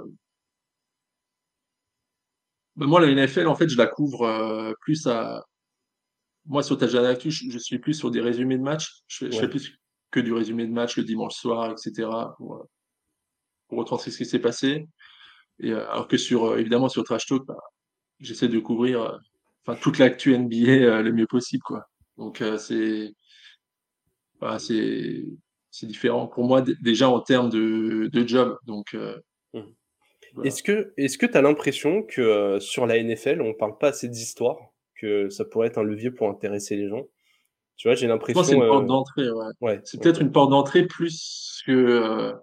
[2.75, 5.43] moi la NFL en fait je la couvre, plus à
[6.47, 8.89] moi sur Touchdown Actu, je je suis plus sur des résumés de matchs.
[9.07, 9.49] Je fais je fais Ouais.
[9.49, 9.77] plus
[10.11, 12.67] que du résumé de match le dimanche soir et cetera pour,
[13.69, 14.87] retranscrire ce qui s'est passé
[15.61, 17.57] et heu, alors que sur, heu, évidemment sur Trash Talk, bah,
[18.19, 19.19] j'essaie de couvrir,
[19.67, 21.83] enfin toute l'actu NBA, le mieux possible, quoi.
[22.17, 23.13] Donc heu, c'est
[24.59, 25.25] c'est
[25.71, 28.95] c'est différent pour moi dé déjà en termes de de job donc
[29.53, 29.73] Mmh.
[30.33, 30.51] voilà.
[30.51, 34.07] Est-ce que est-ce que tu as l'impression que, sur la NFL, on parle pas assez
[34.07, 34.57] d'histoire?
[34.99, 37.03] Que ça pourrait être un levier pour intéresser les gens?
[37.75, 39.45] Tu vois, j'ai que c'est l'impression, une porte heu d'entrée, ouais.
[39.61, 42.33] ouais, C'est peut-être une porte d'entrée plus que, heu,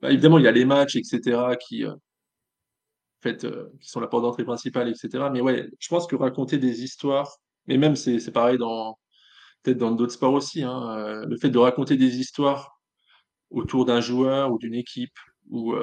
[0.00, 1.98] bah, évidemment il y a les matchs et cetera qui, en
[3.22, 3.46] fait,
[3.80, 5.30] qui sont la porte d'entrée principale et cetera.
[5.30, 7.36] Mais ouais, je pense que raconter des histoires
[7.66, 8.98] mais même c'est c'est pareil dans
[9.62, 12.80] peut-être dans d'autres sports aussi, hein, le fait de raconter des histoires
[13.50, 15.18] autour d'un joueur ou d'une équipe
[15.50, 15.74] ou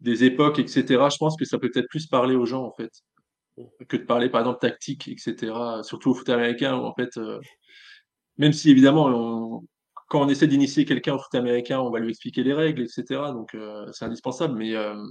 [0.00, 2.72] des époques et cetera, je pense que ça peut peut-être plus parler aux gens, en
[2.72, 2.90] fait,
[3.88, 7.16] que de parler par exemple tactique et cetera, surtout au foot américain où en fait,
[7.18, 7.40] heu,
[8.38, 9.62] même si évidemment on
[10.08, 12.88] quand on essaie d'initier quelqu'un au foot américain, on va lui expliquer les règles et
[12.88, 15.02] cetera donc heu, c'est indispensable mais hem,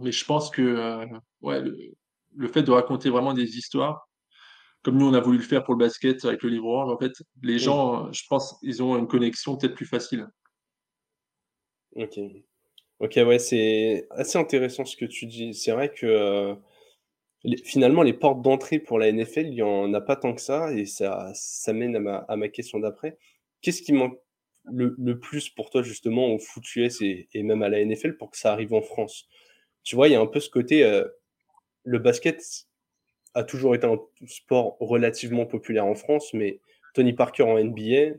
[0.00, 1.06] mais je pense que,
[1.42, 1.76] ouais, le
[2.36, 4.08] le fait de raconter vraiment des histoires,
[4.84, 6.98] comme nous on a voulu le faire pour le basket avec le livre orange, en
[6.98, 10.26] fait, les gens, je pense, ils ont une connexion peut-être plus facile.
[11.96, 12.44] OK.
[13.02, 15.54] OK, ouais, c'est assez intéressant ce que tu dis.
[15.54, 16.54] C'est vrai que,
[17.44, 20.42] les finalement, les portes d'entrée pour la NFL, il y en a pas tant que
[20.42, 23.18] ça et ça ça mène à ma à ma question d'après.
[23.62, 24.18] Qu'est-ce qui manque
[24.64, 28.16] le le plus pour toi justement au foot US et et même à la NFL
[28.18, 29.28] pour que ça arrive en France?
[29.84, 31.12] Tu vois, il y a un peu ce côté, heu,
[31.84, 32.40] le basket
[33.34, 36.60] a toujours été un sport relativement populaire en France, mais
[36.94, 38.16] Tony Parker en NBA,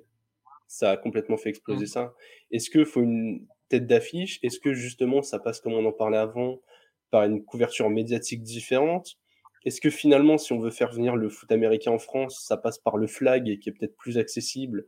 [0.68, 1.88] ça a complètement fait exploser Mmh.
[1.88, 2.14] ça.
[2.52, 4.40] Est-ce qu'il faut une tête d'affiche?
[4.44, 6.62] Est-ce que justement ça passe, comme on en parlait avant,
[7.12, 9.18] par une couverture médiatique différente?
[9.66, 12.80] Est-ce que finalement, si on veut faire venir le foot américain en France, ça passe
[12.80, 14.86] par le flag qui est peut-être plus accessible,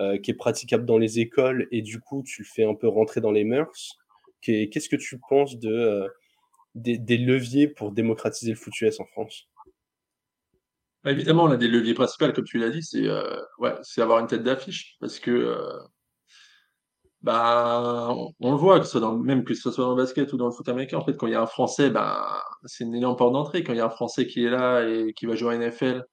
[0.00, 2.88] heu, qui est praticable dans les écoles et du coup tu le fais un peu
[2.88, 3.98] rentrer dans les mœurs?
[4.42, 6.08] Qu'est qu'est-ce que tu penses de, heu,
[6.76, 9.48] des des leviers pour démocratiser le foot US en France?
[11.04, 13.22] Bah, évidemment, l'un des leviers principal, comme tu l'as dit, c'est, heu,
[13.58, 15.80] ouais, avoir une tête d'affiche parce que, heu,
[17.22, 19.96] bah, on on le voit, que ce soit dans même que ce soit dans le
[20.02, 22.16] basket ou dans le foot américain, en fait, quand il y a un Français, ben,
[22.66, 23.64] c'est une énorme porte d'entrée.
[23.64, 26.04] Quand il y a un Français qui est là et qui va jouer en NFL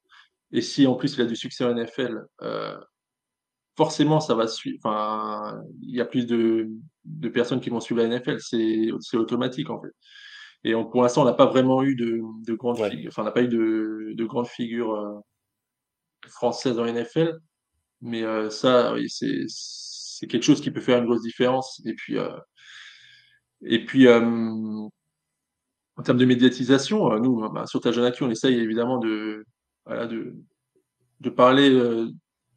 [0.54, 2.76] et si en plus il a du succès en NFL, heu,
[3.78, 6.70] forcément ça va sui enfin, il y a plus de
[7.06, 9.90] de personnes qui vont suivre la NFL, c'est automatique, en fait
[10.66, 12.90] et on pour l'instant, on n'a pas vraiment eu de de grandes Ouais.
[12.92, 15.16] figures enfin, on n'a pas eu de de grandes figures, heu,
[16.30, 17.40] françaises en NFL.
[18.02, 19.46] Mais heu, ça, oui, c'est
[20.20, 22.30] c'est quelque chose qui peut faire une grosse différence et puis, heu
[23.62, 24.90] et puis, hem,
[25.98, 29.46] en termes de médiatisation, heu, nous, bah, sur Ta Jeune Actu, on essaye évidemment de
[29.88, 30.36] de
[31.22, 31.70] de parler,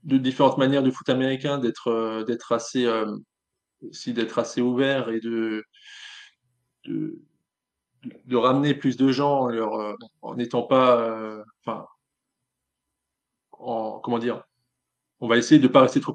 [0.04, 2.86] de différentes manières du foot américain, d'être, assez,
[4.36, 5.64] assez ouvert et de
[6.84, 7.18] de
[8.26, 9.48] de ramener plus de gens
[10.22, 11.42] en n'étant pas,
[13.52, 14.47] en comment dire?
[15.21, 16.14] On va essayer de pas rester trop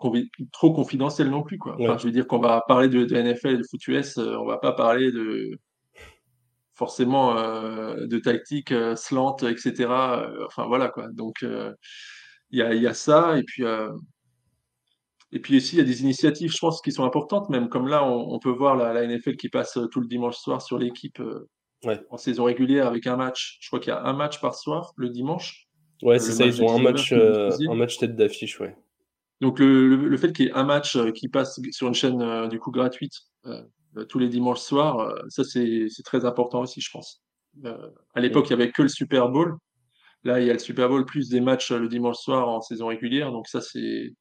[0.54, 1.76] trop confidentiel non plus, quoi.
[1.80, 4.46] Enfin, je veux dire qu'on va parler de de NFL et de foot US, on
[4.46, 5.60] va pas parler de
[6.74, 11.08] forcément, de tactique, slant et cetera, enfin voilà, quoi.
[11.12, 13.64] Donc il y a y a ça et puis,
[15.34, 17.90] et puis aussi, il y a des initiatives, je pense, qui sont importantes même, comme
[17.90, 20.78] là, on on peut voir la la NFL qui passe, tout le dimanche soir sur
[20.78, 21.22] l'équipe,
[22.10, 23.58] en saison régulière avec un match.
[23.60, 25.68] Je crois qu'il y a un match par soir, le dimanche.
[26.02, 28.76] Ouais, c'est ça, ils ont un match, un match tête d'affiche, ouais.
[29.44, 32.60] Donc le le fait qu'il y ait un match, qui passe sur une chaîne, du
[32.60, 33.14] coup gratuite,
[34.10, 37.22] tous les dimanches soirs, ça c'est c'est très important aussi, je pense.
[38.16, 39.58] à l'époque, il y avait que le Super Bowl.
[40.24, 42.88] Là, il y a le Super Bowl plus des matchs, le dimanche soir en saison
[42.88, 44.14] régulière, donc ça c'est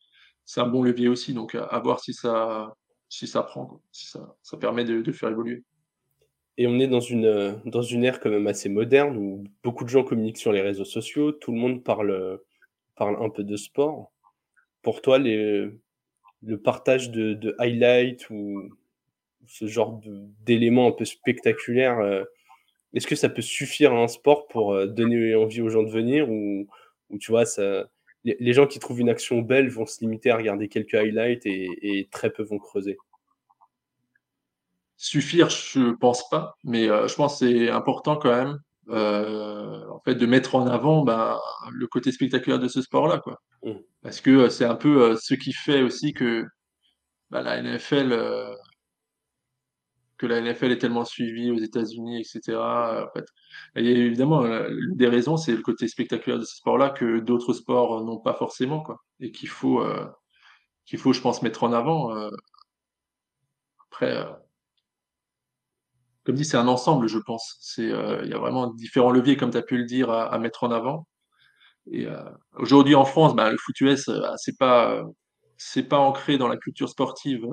[0.44, 2.74] c'est un bon levier aussi, donc à voir si ça
[3.08, 5.62] si ça prend, quoi, si ça ça permet de de faire évoluer.
[6.58, 9.88] Et on est dans une, dans une ère quand même assez moderne où beaucoup de
[9.88, 12.40] gens communiquent sur les réseaux sociaux, tout le monde parle,
[12.96, 14.12] parle un peu de sport.
[14.82, 15.68] Pour toi, les
[16.44, 18.70] le partage de de highlights ou
[19.46, 20.00] ce genre
[20.44, 22.24] d'éléments un peu spectaculaires,
[22.94, 26.30] est-ce que ça peut suffire à un sport pour, donner envie aux gens de venir
[26.30, 26.68] ou
[27.10, 27.86] ou tu vois, ça
[28.24, 31.68] les gens qui trouvent une action belle vont se limiter à regarder quelques highlights et
[31.82, 32.96] et très peu vont creuser?
[34.96, 40.26] Suffire, je pense pas, mais je pense que c'est important quand même, en fait, de
[40.26, 41.38] mettre en avant, ben,
[41.72, 43.40] le côté spectaculaire de ce sport-là, quoi.
[43.64, 43.72] Mmh.
[44.02, 46.44] Parce que, c'est un peu, ce qui fait aussi que,
[47.30, 48.10] bah, la NFL,
[50.18, 53.24] que la NFL est tellement suivie aux États-Unis et cetera, en fait.
[53.76, 54.44] Et évidemment,
[54.94, 58.82] des raisons, c'est le côté spectaculaire de ce sport-là que d'autres sports n'ont pas forcément,
[58.82, 59.84] quoi et qu'il faut,
[60.84, 62.12] qu'il faut, je pense, mettre en avant,
[63.86, 64.26] après,
[66.24, 67.56] comme dit, c'est un ensemble, je pense.
[67.60, 70.64] C'est, il y a vraiment différents leviers, comme tu as pu le dire, à mettre
[70.64, 71.06] en avant
[71.90, 72.06] et
[72.56, 75.04] aujourd'hui en France, bah, le foot US, c'est pas,
[75.56, 77.46] c'est pas ancré dans la culture sportive,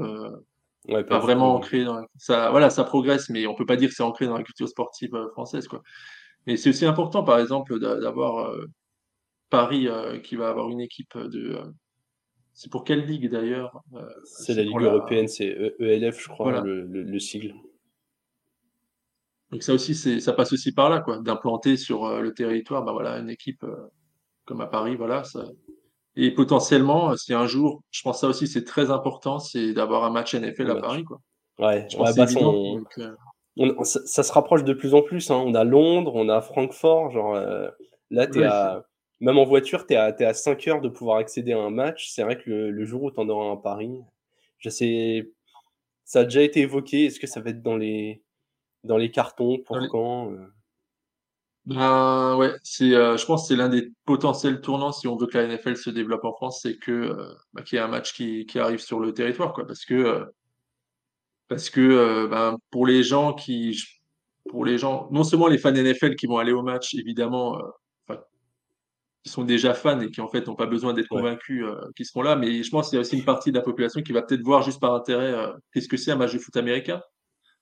[0.88, 3.96] Ouais, pas vraiment ancré dans ça voilà, ça progresse, mais on peut pas dire que
[3.96, 5.84] c'est ancré dans la culture sportive, française, quoi.
[6.48, 8.56] Mais c'est aussi important, par exemple, d'a d'avoir,
[9.50, 9.88] Paris,
[10.24, 11.60] qui va avoir une équipe, de,
[12.54, 13.84] c'est pour quelle ligue d'ailleurs?
[14.24, 16.62] C'est la ligue la européenne, c'est E ELF, je crois, voilà.
[16.62, 17.54] le le le sigle.
[19.52, 22.94] Donc ça aussi, c'est ça passe aussi par là, quoi, d'implanter sur, le territoire, bah,
[22.94, 23.66] voilà, une équipe,
[24.50, 25.46] comme à Paris, voilà, ça
[26.16, 30.10] et potentiellement, si un jour je pense ça aussi, c'est très important, c'est d'avoir un
[30.10, 30.76] match NFL à.
[30.76, 31.22] Paris, quoi.
[31.60, 33.16] Ouais, Je pense ouais, bah, ça évident, on donc heu
[33.58, 35.42] on ça ça se rapproche de plus en plus, hein.
[35.46, 37.70] On a Londres, on a Francfort, genre, heu,
[38.10, 38.84] là, es oui, à
[39.20, 41.60] même en voiture, tu es à tu es à 5 heures de pouvoir accéder à
[41.60, 42.10] un match.
[42.10, 43.92] C'est vrai que le le jour où tu en auras un à Paris,
[44.58, 45.32] je sais
[46.06, 47.06] ça a déjà été évoqué.
[47.06, 48.24] Est-ce que ça va être dans les
[48.84, 49.60] dans les cartons?
[49.60, 50.32] Pour quand?
[51.70, 55.28] Ben, ouais, c'est, heu, je pense que c'est l'un des potentiels tournants si on veut
[55.28, 57.88] que la NFL se développe en France, c'est que, heu, bah, qu'il y ait un
[57.88, 59.68] match qui qui arrive sur le territoire, quoi.
[59.68, 60.26] Parce que, heu
[61.48, 63.78] parce que, heu, ben, pour les gens qui
[64.50, 67.58] pour les gens non seulement les fans NFL qui vont aller au match évidemment,
[68.08, 68.22] enfin
[69.26, 71.78] qui sont déjà fans et qui, en fait, n'ont pas besoin d'être ouais, convaincus, heu,
[71.96, 72.36] qui seront là.
[72.36, 74.42] Mais je pense qu'il y a aussi une partie de la population qui va peut-être
[74.44, 75.34] voir juste par intérêt,
[75.74, 77.02] qu'est-ce que c'est un match de foot américain?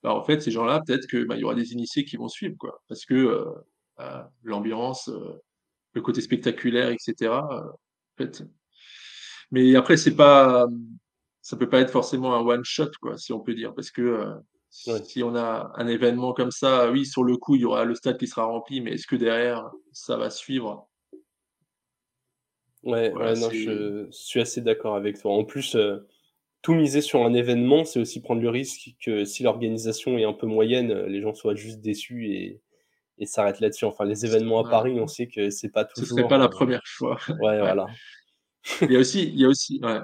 [0.03, 2.29] Bah, en fait, ces gens-là, peut-être que, bah, il y aura des initiés qui vont
[2.29, 2.81] suivre, quoi.
[2.89, 3.45] Parce que,
[4.43, 5.41] l'ambiance, heu,
[5.93, 7.77] le côté spectaculaire et cetera, heu, en
[8.17, 8.43] fait
[9.51, 10.67] mais après c'est pas,
[11.41, 13.73] ça peut pas être forcément un one shot, quoi, si on peut dire.
[13.75, 14.35] Parce que,
[14.85, 17.85] ouais, si on a un événement comme ça, oui, sur le coup, il y aura
[17.85, 20.87] le stade qui sera rempli, mais est-ce que derrière, ça va suivre?
[22.83, 25.33] ouais, Voilà, ouais, non, je suis assez d'accord avec toi.
[25.33, 25.77] En plus,
[26.61, 30.33] tout miser sur un événement, c'est aussi prendre le risque que si l'organisation est un
[30.33, 32.61] peu moyenne, les gens soient juste déçus et
[33.17, 33.85] et s'arrêtent là-dessus.
[33.85, 34.69] Enfin, les événements à.
[34.69, 37.17] Paris, on sait que c'est pas Ce serait pas toujours, la heu première fois.
[37.27, 37.59] ouais, Ouais.
[37.59, 37.85] voilà.
[38.81, 39.99] Il y a aussi il y a aussi ouais.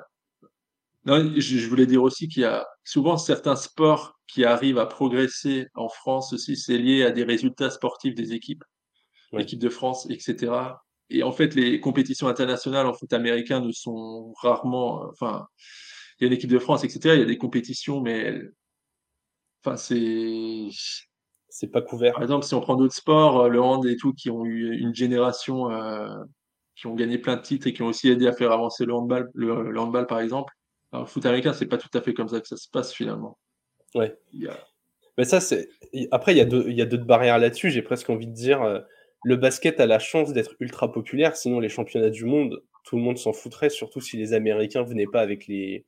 [1.05, 4.85] Non, je je voulais dire aussi qu'il y a souvent certains sports qui arrivent à
[4.85, 8.63] progresser en France aussi, c'est lié à des résultats sportifs des équipes,
[9.31, 13.59] Ouais, l'équipe de France et cetera et en fait, les compétitions internationales en foot américain
[13.61, 15.47] ne sont rarement, enfin,
[16.19, 18.53] il y a l'équipe de France et cetera, il y a des compétitions, mais elles
[19.63, 20.69] enfin, c'est
[21.53, 22.13] c'est pas couvert.
[22.13, 24.75] par exemple, si on prend d'autres sports, heu, le hand et tout, qui ont eu
[24.75, 26.07] une génération, heu,
[26.75, 28.93] qui ont gagné plein de titres et qui ont aussi aidé à faire avancer le
[28.95, 30.51] handball le le handball, par exemple.
[30.91, 32.91] Alors, le foot américain, c'est pas tout à fait comme ça que ça se passe
[32.91, 33.37] finalement.
[33.93, 34.15] Ouais.
[35.17, 35.69] Mais ça, c'est
[36.11, 37.69] après il y a deux il y a d'autres barrières là-dessus.
[37.69, 38.83] J'ai presque envie de dire, heu,
[39.23, 43.03] le basket a la chance d'être ultra populaire, sinon les championnats du monde, tout le
[43.03, 45.85] monde s'en foutrait, surtout si les Américains venaient pas avec les,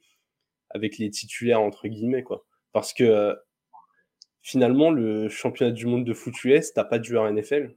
[0.69, 2.45] avec les titulaires, entre guillemets, quoi.
[2.73, 3.35] Parce que
[4.45, 7.73] finalement, le championnat du monde de foot US, t'as pas de joueur NFL.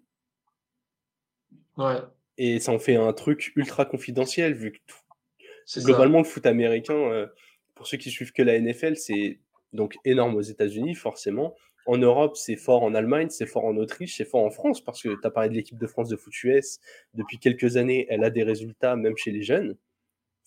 [1.79, 1.97] Ouais.
[2.37, 7.27] Et ça en fait un truc ultra confidentiel, vu que globalement, le foot américain, euh,
[7.75, 9.39] pour ceux qui suivent que la NFL, c'est
[9.73, 11.57] donc énorme aux États-Unis, forcément.
[11.87, 15.03] En Europe, c'est fort en Allemagne, c'est fort en Autriche, c'est fort en France, parce
[15.03, 16.81] que tu as parlé de l'équipe de France de foot US.
[17.15, 19.75] Depuis quelques années, elle a des résultats, même chez les jeunes.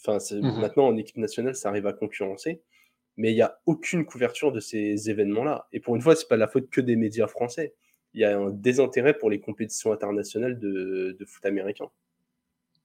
[0.05, 2.61] Enfin, mmh maintenant, en équipe nationale, ça arrive à concurrencer.
[3.21, 5.67] Mais il n'y a aucune couverture de ces événements-là.
[5.71, 7.75] Et pour une fois, c'est pas la faute que des médias français.
[8.15, 11.85] Il y a un désintérêt pour les compétitions internationales de, foot américain.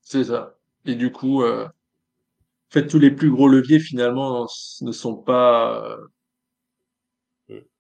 [0.03, 0.59] C'est ça.
[0.84, 4.47] Et du coup, euh, en fait, tous les plus gros leviers, finalement,
[4.82, 5.97] ne sont pas.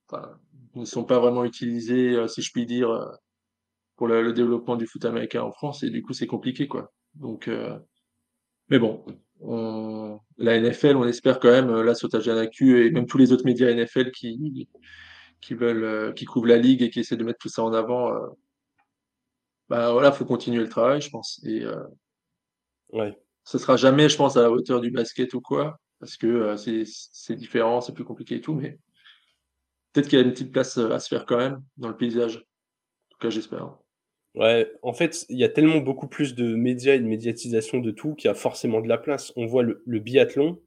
[0.08, 0.40] Enfin,
[0.76, 3.12] ne sont pas vraiment utilisés, euh, si je puis dire, euh,
[3.96, 5.82] pour le, développement du foot américain en France.
[5.82, 6.90] Et du coup, c'est compliqué, quoi.
[7.16, 7.50] Donc,
[8.70, 9.04] mais bon,
[9.40, 14.10] la NFL, on espère quand même, là, sur et même tous les autres médias NFL
[14.10, 14.68] qui,
[15.40, 18.12] qui veulent, qui couvrent la ligue et qui essaient de mettre tout ça en avant,
[19.68, 21.40] bah voilà, faut continuer le travail, je pense.
[21.44, 21.64] Et
[22.92, 23.18] ouais.
[23.44, 27.36] ce sera jamais, je pense, à la hauteur du basket ou quoi, parce que c'est
[27.36, 28.78] différent, c'est plus compliqué et tout, mais
[29.96, 31.96] peut-être qu'il y a une petite place euh, à se faire quand même dans le
[31.96, 32.36] paysage.
[32.36, 33.78] En tout cas, j'espère.
[34.36, 37.90] Ouais, en fait, il y a tellement beaucoup plus de médias et de médiatisation de
[37.90, 39.32] tout qu'il y a forcément de la place.
[39.36, 40.60] On voit le, biathlon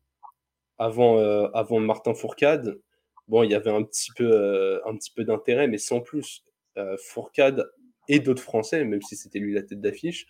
[0.79, 2.79] avant, euh, avant Martin Fourcade.
[3.27, 6.43] Bon, il y avait un petit peu, euh, un petit peu d'intérêt, mais sans plus.
[6.97, 7.69] Fourcade
[8.07, 10.25] et d'autres Français, même si c'était lui la tête d'affiche,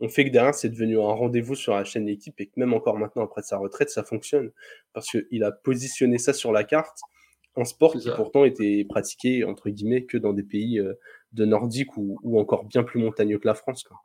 [0.00, 2.74] ont fait que derrière, c'est devenu un rendez-vous sur la chaîne d'équipe et que même
[2.74, 4.52] encore maintenant, après sa retraite, ça fonctionne.
[4.92, 6.98] Parce qu'il a positionné ça sur la carte
[7.56, 10.94] un sport qui pourtant était pratiqué entre guillemets que dans des pays euh,
[11.32, 13.84] de nordiques ou, encore bien plus montagneux que la France.
[13.84, 14.00] Quoi.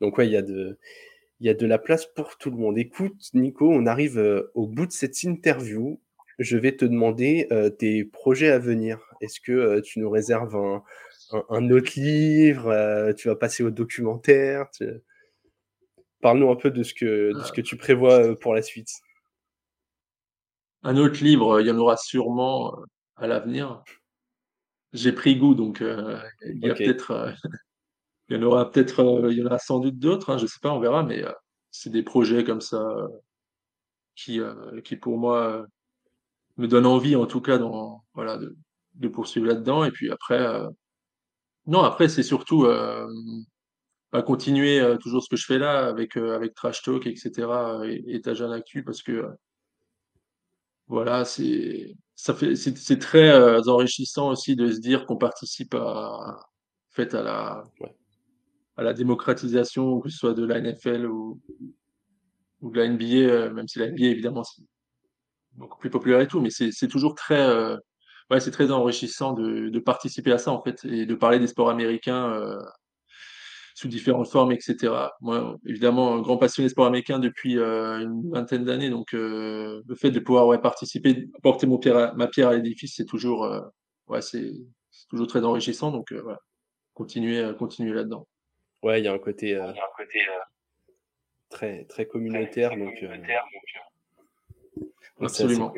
[0.00, 2.78] Donc ouais, il y a de la place pour tout le monde.
[2.78, 6.00] Écoute, Nico, on arrive euh, au bout de cette interview.
[6.38, 8.98] Je vais te demander euh, tes projets à venir.
[9.20, 10.56] Est-ce que tu nous réserves
[11.50, 14.66] un, autre livre Tu vas passer au documentaire
[16.20, 18.90] Parle-nous un peu de ce que, tu prévois pour la suite.
[20.82, 22.84] Un autre livre, il y en aura sûrement euh,
[23.16, 23.82] à l'avenir.
[24.96, 27.32] J'ai pris goût, donc euh, il y a peut-être, euh,
[28.28, 30.58] il y en aura peut-être, il y en aura sans doute d'autres, hein, je sais
[30.60, 31.24] pas, on verra, mais
[31.70, 32.82] c'est des projets comme ça
[34.14, 34.40] qui,
[34.84, 35.66] qui pour moi
[36.56, 38.56] me donnent envie, en tout cas, dans, voilà, de,
[38.94, 39.84] de poursuivre là-dedans.
[39.84, 40.44] Et puis après,
[41.66, 46.82] non, après c'est surtout à continuer toujours ce que je fais là avec avec Trash
[46.82, 47.30] Talk, etc.
[47.84, 49.28] et, et ta jeune actu, parce que
[50.88, 56.40] voilà, c'est ça fait c'est très, euh, enrichissant aussi de se dire qu'on participe à
[56.90, 57.64] fait, à la
[58.78, 61.40] à la démocratisation, que ce soit de la NFL ou
[62.62, 64.62] ou de la NBA, euh, même si la NBA évidemment c'est
[65.52, 67.76] beaucoup plus populaire et tout, mais c'est toujours très, euh,
[68.30, 71.46] ouais, c'est très enrichissant de de participer à ça, en fait et de parler des
[71.48, 72.32] sports américains,
[73.76, 74.90] sous différentes formes, etc.
[75.20, 79.82] Moi, évidemment, un grand passionné de sport américain depuis euh, une vingtaine d'années, donc euh,
[79.86, 83.44] le fait de pouvoir ouais, participer, porter mon pierre ma pierre à l'édifice, c'est toujours,
[83.44, 83.60] euh,
[84.08, 84.50] ouais, c'est
[85.10, 85.90] toujours très enrichissant.
[85.90, 86.38] Donc, voilà,
[86.94, 88.26] continuer, continuer là-dedans.
[88.82, 90.20] Ouais, il y a un côté, un côté
[91.50, 92.94] très, très communautaire, donc.
[95.20, 95.74] Absolument.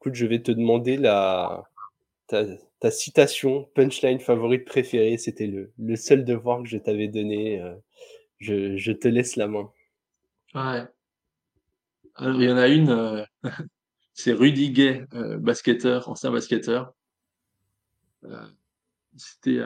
[0.00, 1.67] Écoute, je vais te demander la,
[2.28, 7.60] ta, citation, punchline favorite préférée, c'était le, seul devoir que je t'avais donné.
[7.60, 7.74] Euh,
[8.38, 9.70] je, je, te laisse la main.
[10.54, 10.86] Ouais.
[12.14, 13.24] Alors, il y en a une, euh,
[14.14, 16.92] c'est Rudy Gay, euh, basketteur, ancien basketteur.
[19.16, 19.60] c'était,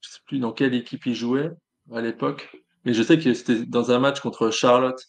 [0.00, 1.50] je sais plus dans quelle équipe il jouait
[1.92, 5.02] à l'époque, mais je sais que c'était dans un match contre Charlotte.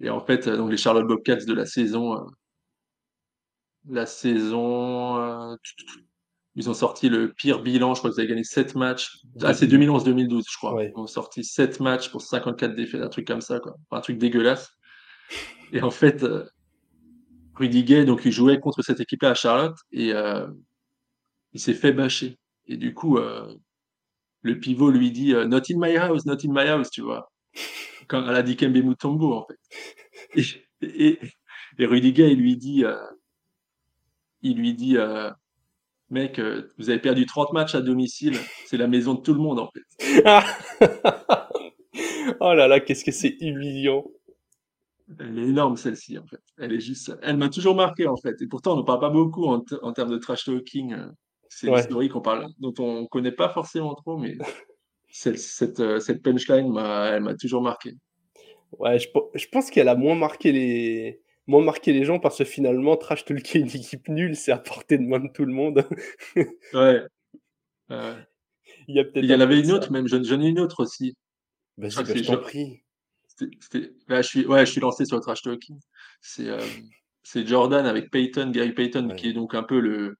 [0.00, 2.28] Et en fait, donc les Charlotte Bobcats de la saison
[3.88, 5.16] la saison.
[5.18, 5.56] Euh,
[6.54, 7.94] ils ont sorti le pire bilan.
[7.94, 9.18] Je crois qu'ils avaient gagné 7 matchs.
[9.42, 10.84] Ah, c'est 2011-2012, je crois.
[10.84, 13.76] Ils ont sorti 7 matchs pour 54 défaites, un truc comme ça, quoi.
[13.90, 14.70] un truc dégueulasse.
[15.72, 16.44] Et en fait, euh,
[17.54, 20.46] Rudy Gay, donc, il jouait contre cette équipe-là à Charlotte et euh,
[21.52, 22.38] il s'est fait bâcher.
[22.66, 23.18] Et du coup,
[24.42, 27.30] le pivot lui dit Not in my house, not in my house, tu vois.
[28.08, 30.52] Quand elle a dit Kembe Mutombo, en fait.
[30.82, 31.18] Et,
[31.78, 32.84] et, Rudy Gay, il lui dit
[34.42, 35.30] il lui dit euh,
[36.10, 38.36] Mec, euh, vous avez perdu 30 matchs à domicile,
[38.66, 39.82] c'est la maison de tout le monde en fait.
[42.40, 44.04] oh là là, qu'est-ce que c'est humiliant.
[45.18, 46.40] Elle est énorme celle-ci en fait.
[46.58, 48.40] Elle est juste, elle m'a toujours marqué en fait.
[48.40, 50.92] Et pourtant, on ne parle pas beaucoup en, termes de trash talking.
[50.92, 51.06] Euh,
[51.50, 54.36] c'est une historique qu'on parle, dont on ne connaît pas forcément trop, mais
[55.10, 57.94] cette, cette, cette punchline, elle m'a toujours marqué.
[58.72, 62.44] Ouais, je, je pense qu'elle a moins marqué les moins marqué les gens parce que
[62.44, 65.84] finalement, Trash Talking, une équipe nulle, c'est à portée de main de tout le monde.
[66.74, 67.02] ouais.
[68.86, 70.06] Il y, a Il y en avait une autre, même.
[70.06, 71.16] J'en ai une autre aussi.
[71.78, 72.82] Vas-y, bah, je t'en prie.
[74.08, 75.78] Là, je suis, ouais, je suis lancé sur le trash talking.
[76.20, 76.60] C'est euh,
[77.22, 80.16] c'est Jordan avec Payton, Gary Payton, qui est donc un peu le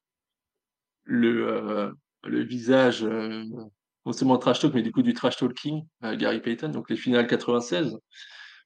[1.05, 1.91] le, euh,
[2.24, 3.43] le visage euh,
[4.07, 6.68] non seulement trash talk, mais du coup du trash talking, Gary Payton.
[6.68, 7.99] Donc les finales 96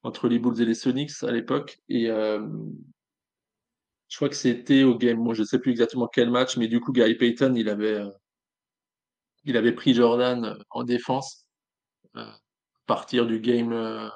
[0.02, 1.78] entre les Bulls et les Sonics à l'époque.
[1.88, 5.18] Et je crois que c'était au game.
[5.18, 8.02] Moi, je sais plus exactement quel match, mais du coup Gary Payton, il avait
[9.44, 11.44] il avait pris Jordan en défense
[12.14, 12.38] à
[12.86, 14.10] partir du game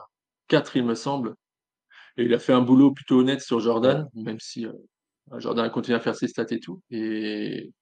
[0.49, 1.34] 4, il me semble.
[2.16, 4.66] Et il a fait un boulot plutôt honnête sur Jordan, même si
[5.39, 6.82] Jordan a continué à faire ses stats et tout.
[6.91, 7.72] Et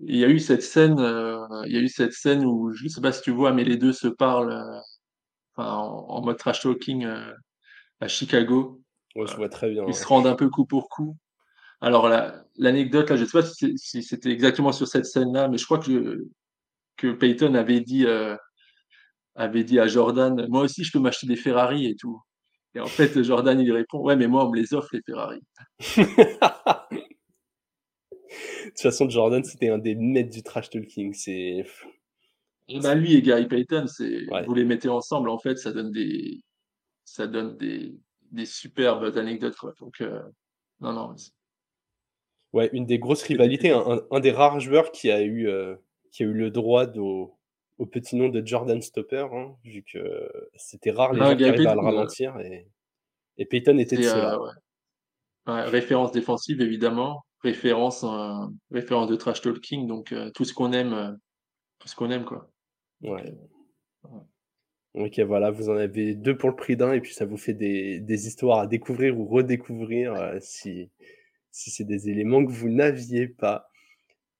[0.00, 0.98] il y a eu cette scène,
[1.66, 3.64] il y a eu cette scène où je ne sais pas si tu vois, mais
[3.64, 4.80] les deux se parlent
[5.58, 7.06] en, mode trash talking
[8.00, 8.80] à Chicago.
[9.16, 9.84] Ouais, je vois très bien.
[9.86, 11.16] Ils se rendent un peu coup pour coup.
[11.80, 12.08] Alors
[12.56, 13.46] l'anecdote là, je ne sais pas
[13.76, 16.26] si c'était exactement sur cette scène-là, mais je crois que
[16.96, 18.06] que Peyton avait dit
[19.34, 22.20] avait dit à Jordan, moi aussi je peux m'acheter des Ferrari et tout.
[22.74, 25.40] Et en fait, Jordan, il répond, ouais, mais moi, on me les offre, les Ferrari.
[25.96, 26.04] de
[28.66, 31.14] toute façon, Jordan, c'était un des maîtres du trash talking.
[31.14, 31.64] C'est.
[32.82, 36.42] Bah, lui et Gary Payton, c'est vous les mettez ensemble, en fait, ça donne des,
[37.04, 37.98] ça donne des,
[38.30, 39.56] des superbes anecdotes.
[39.56, 39.72] Quoi.
[39.80, 40.22] Donc, euh,
[40.80, 41.14] non, non.
[42.52, 45.76] Ouais, une des grosses rivalités, un, un, des rares joueurs qui a eu, euh,
[46.12, 50.30] qui a eu le droit de, au petit nom de Jordan Stopper, hein, vu que
[50.56, 52.38] c'était rare les gens qui arrivaient à le ralentir.
[52.40, 52.68] Et,
[53.38, 54.38] et Peyton était de cela.
[55.46, 57.24] référence défensive, évidemment.
[57.42, 61.12] Référence, euh, référence de trash talking, donc euh, tout ce qu'on aime, euh,
[61.78, 62.50] tout ce qu'on aime, quoi.
[63.02, 63.34] Ouais.
[64.94, 67.54] Ok, voilà, vous en avez deux pour le prix d'un, et puis ça vous fait
[67.54, 70.90] des, des histoires à découvrir ou redécouvrir si,
[71.50, 73.68] si c'est des éléments que vous n'aviez pas.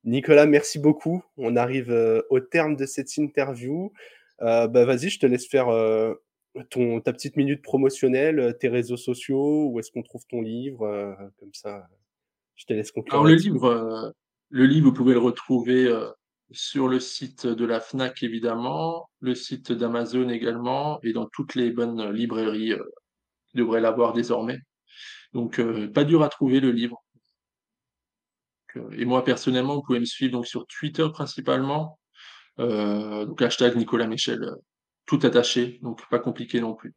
[0.05, 1.23] Nicolas, merci beaucoup.
[1.37, 3.93] On arrive euh, au terme de cette interview.
[4.41, 6.15] Euh, bah, vas-y, je te laisse faire euh,
[6.71, 11.53] ton, ta petite minute promotionnelle, tes réseaux sociaux, où est-ce qu'on trouve ton livre, comme
[11.53, 11.87] ça.
[12.55, 13.15] Je te laisse conclure.
[13.15, 14.15] Alors le livre,
[14.51, 15.89] le livre, vous pouvez le retrouver
[16.51, 21.71] sur le site de la Fnac évidemment, le site d'Amazon également, et dans toutes les
[21.71, 22.75] bonnes librairies
[23.49, 24.59] qui devraient l'avoir désormais.
[25.35, 25.61] Donc
[25.93, 27.03] pas dur à trouver le livre
[28.93, 31.99] et moi personnellement, vous pouvez me suivre donc sur Twitter principalement,
[32.59, 34.55] euh, donc hashtag Nicolas Michel, euh,
[35.07, 36.95] tout attaché, donc pas compliqué non plus.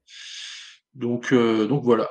[0.94, 2.10] Donc, euh, donc voilà.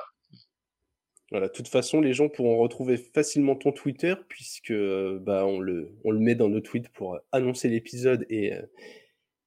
[1.31, 4.73] Voilà, de toute façon, les gens pourront retrouver facilement ton Twitter puisque
[5.21, 8.51] bah, on, le, met dans nos tweets pour annoncer l'épisode et,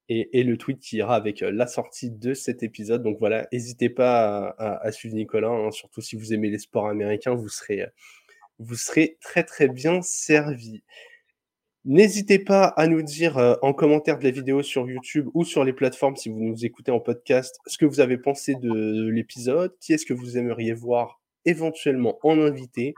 [0.09, 3.03] et, le tweet qui ira avec la sortie de cet épisode.
[3.03, 7.35] Donc voilà, n'hésitez pas à, suivre Nicolas, hein, surtout si vous aimez les sports américains,
[7.35, 10.83] vous serez très très bien servi.
[11.87, 15.65] N'hésitez pas à nous dire euh, en commentaire de la vidéo sur YouTube ou sur
[15.65, 19.77] les plateformes si vous nous écoutez en podcast ce que vous avez pensé de l'épisode,
[19.81, 22.95] qui est-ce que vous aimeriez voir éventuellement en invité.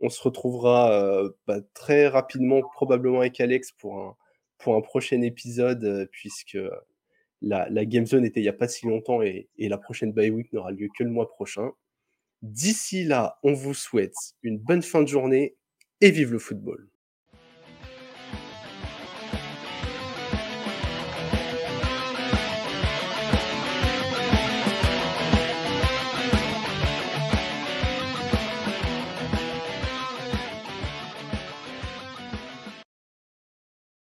[0.00, 4.16] On se retrouvera euh, bah, très rapidement, probablement avec Alex pour un,
[4.58, 6.58] pour un prochain épisode, euh, puisque
[7.42, 10.12] la, la Game Zone était il n'y a pas si longtemps et, et la prochaine
[10.12, 11.72] bye week n'aura lieu que le mois prochain.
[12.42, 15.56] D'ici là, on vous souhaite une bonne fin de journée
[16.00, 16.88] et vive le football.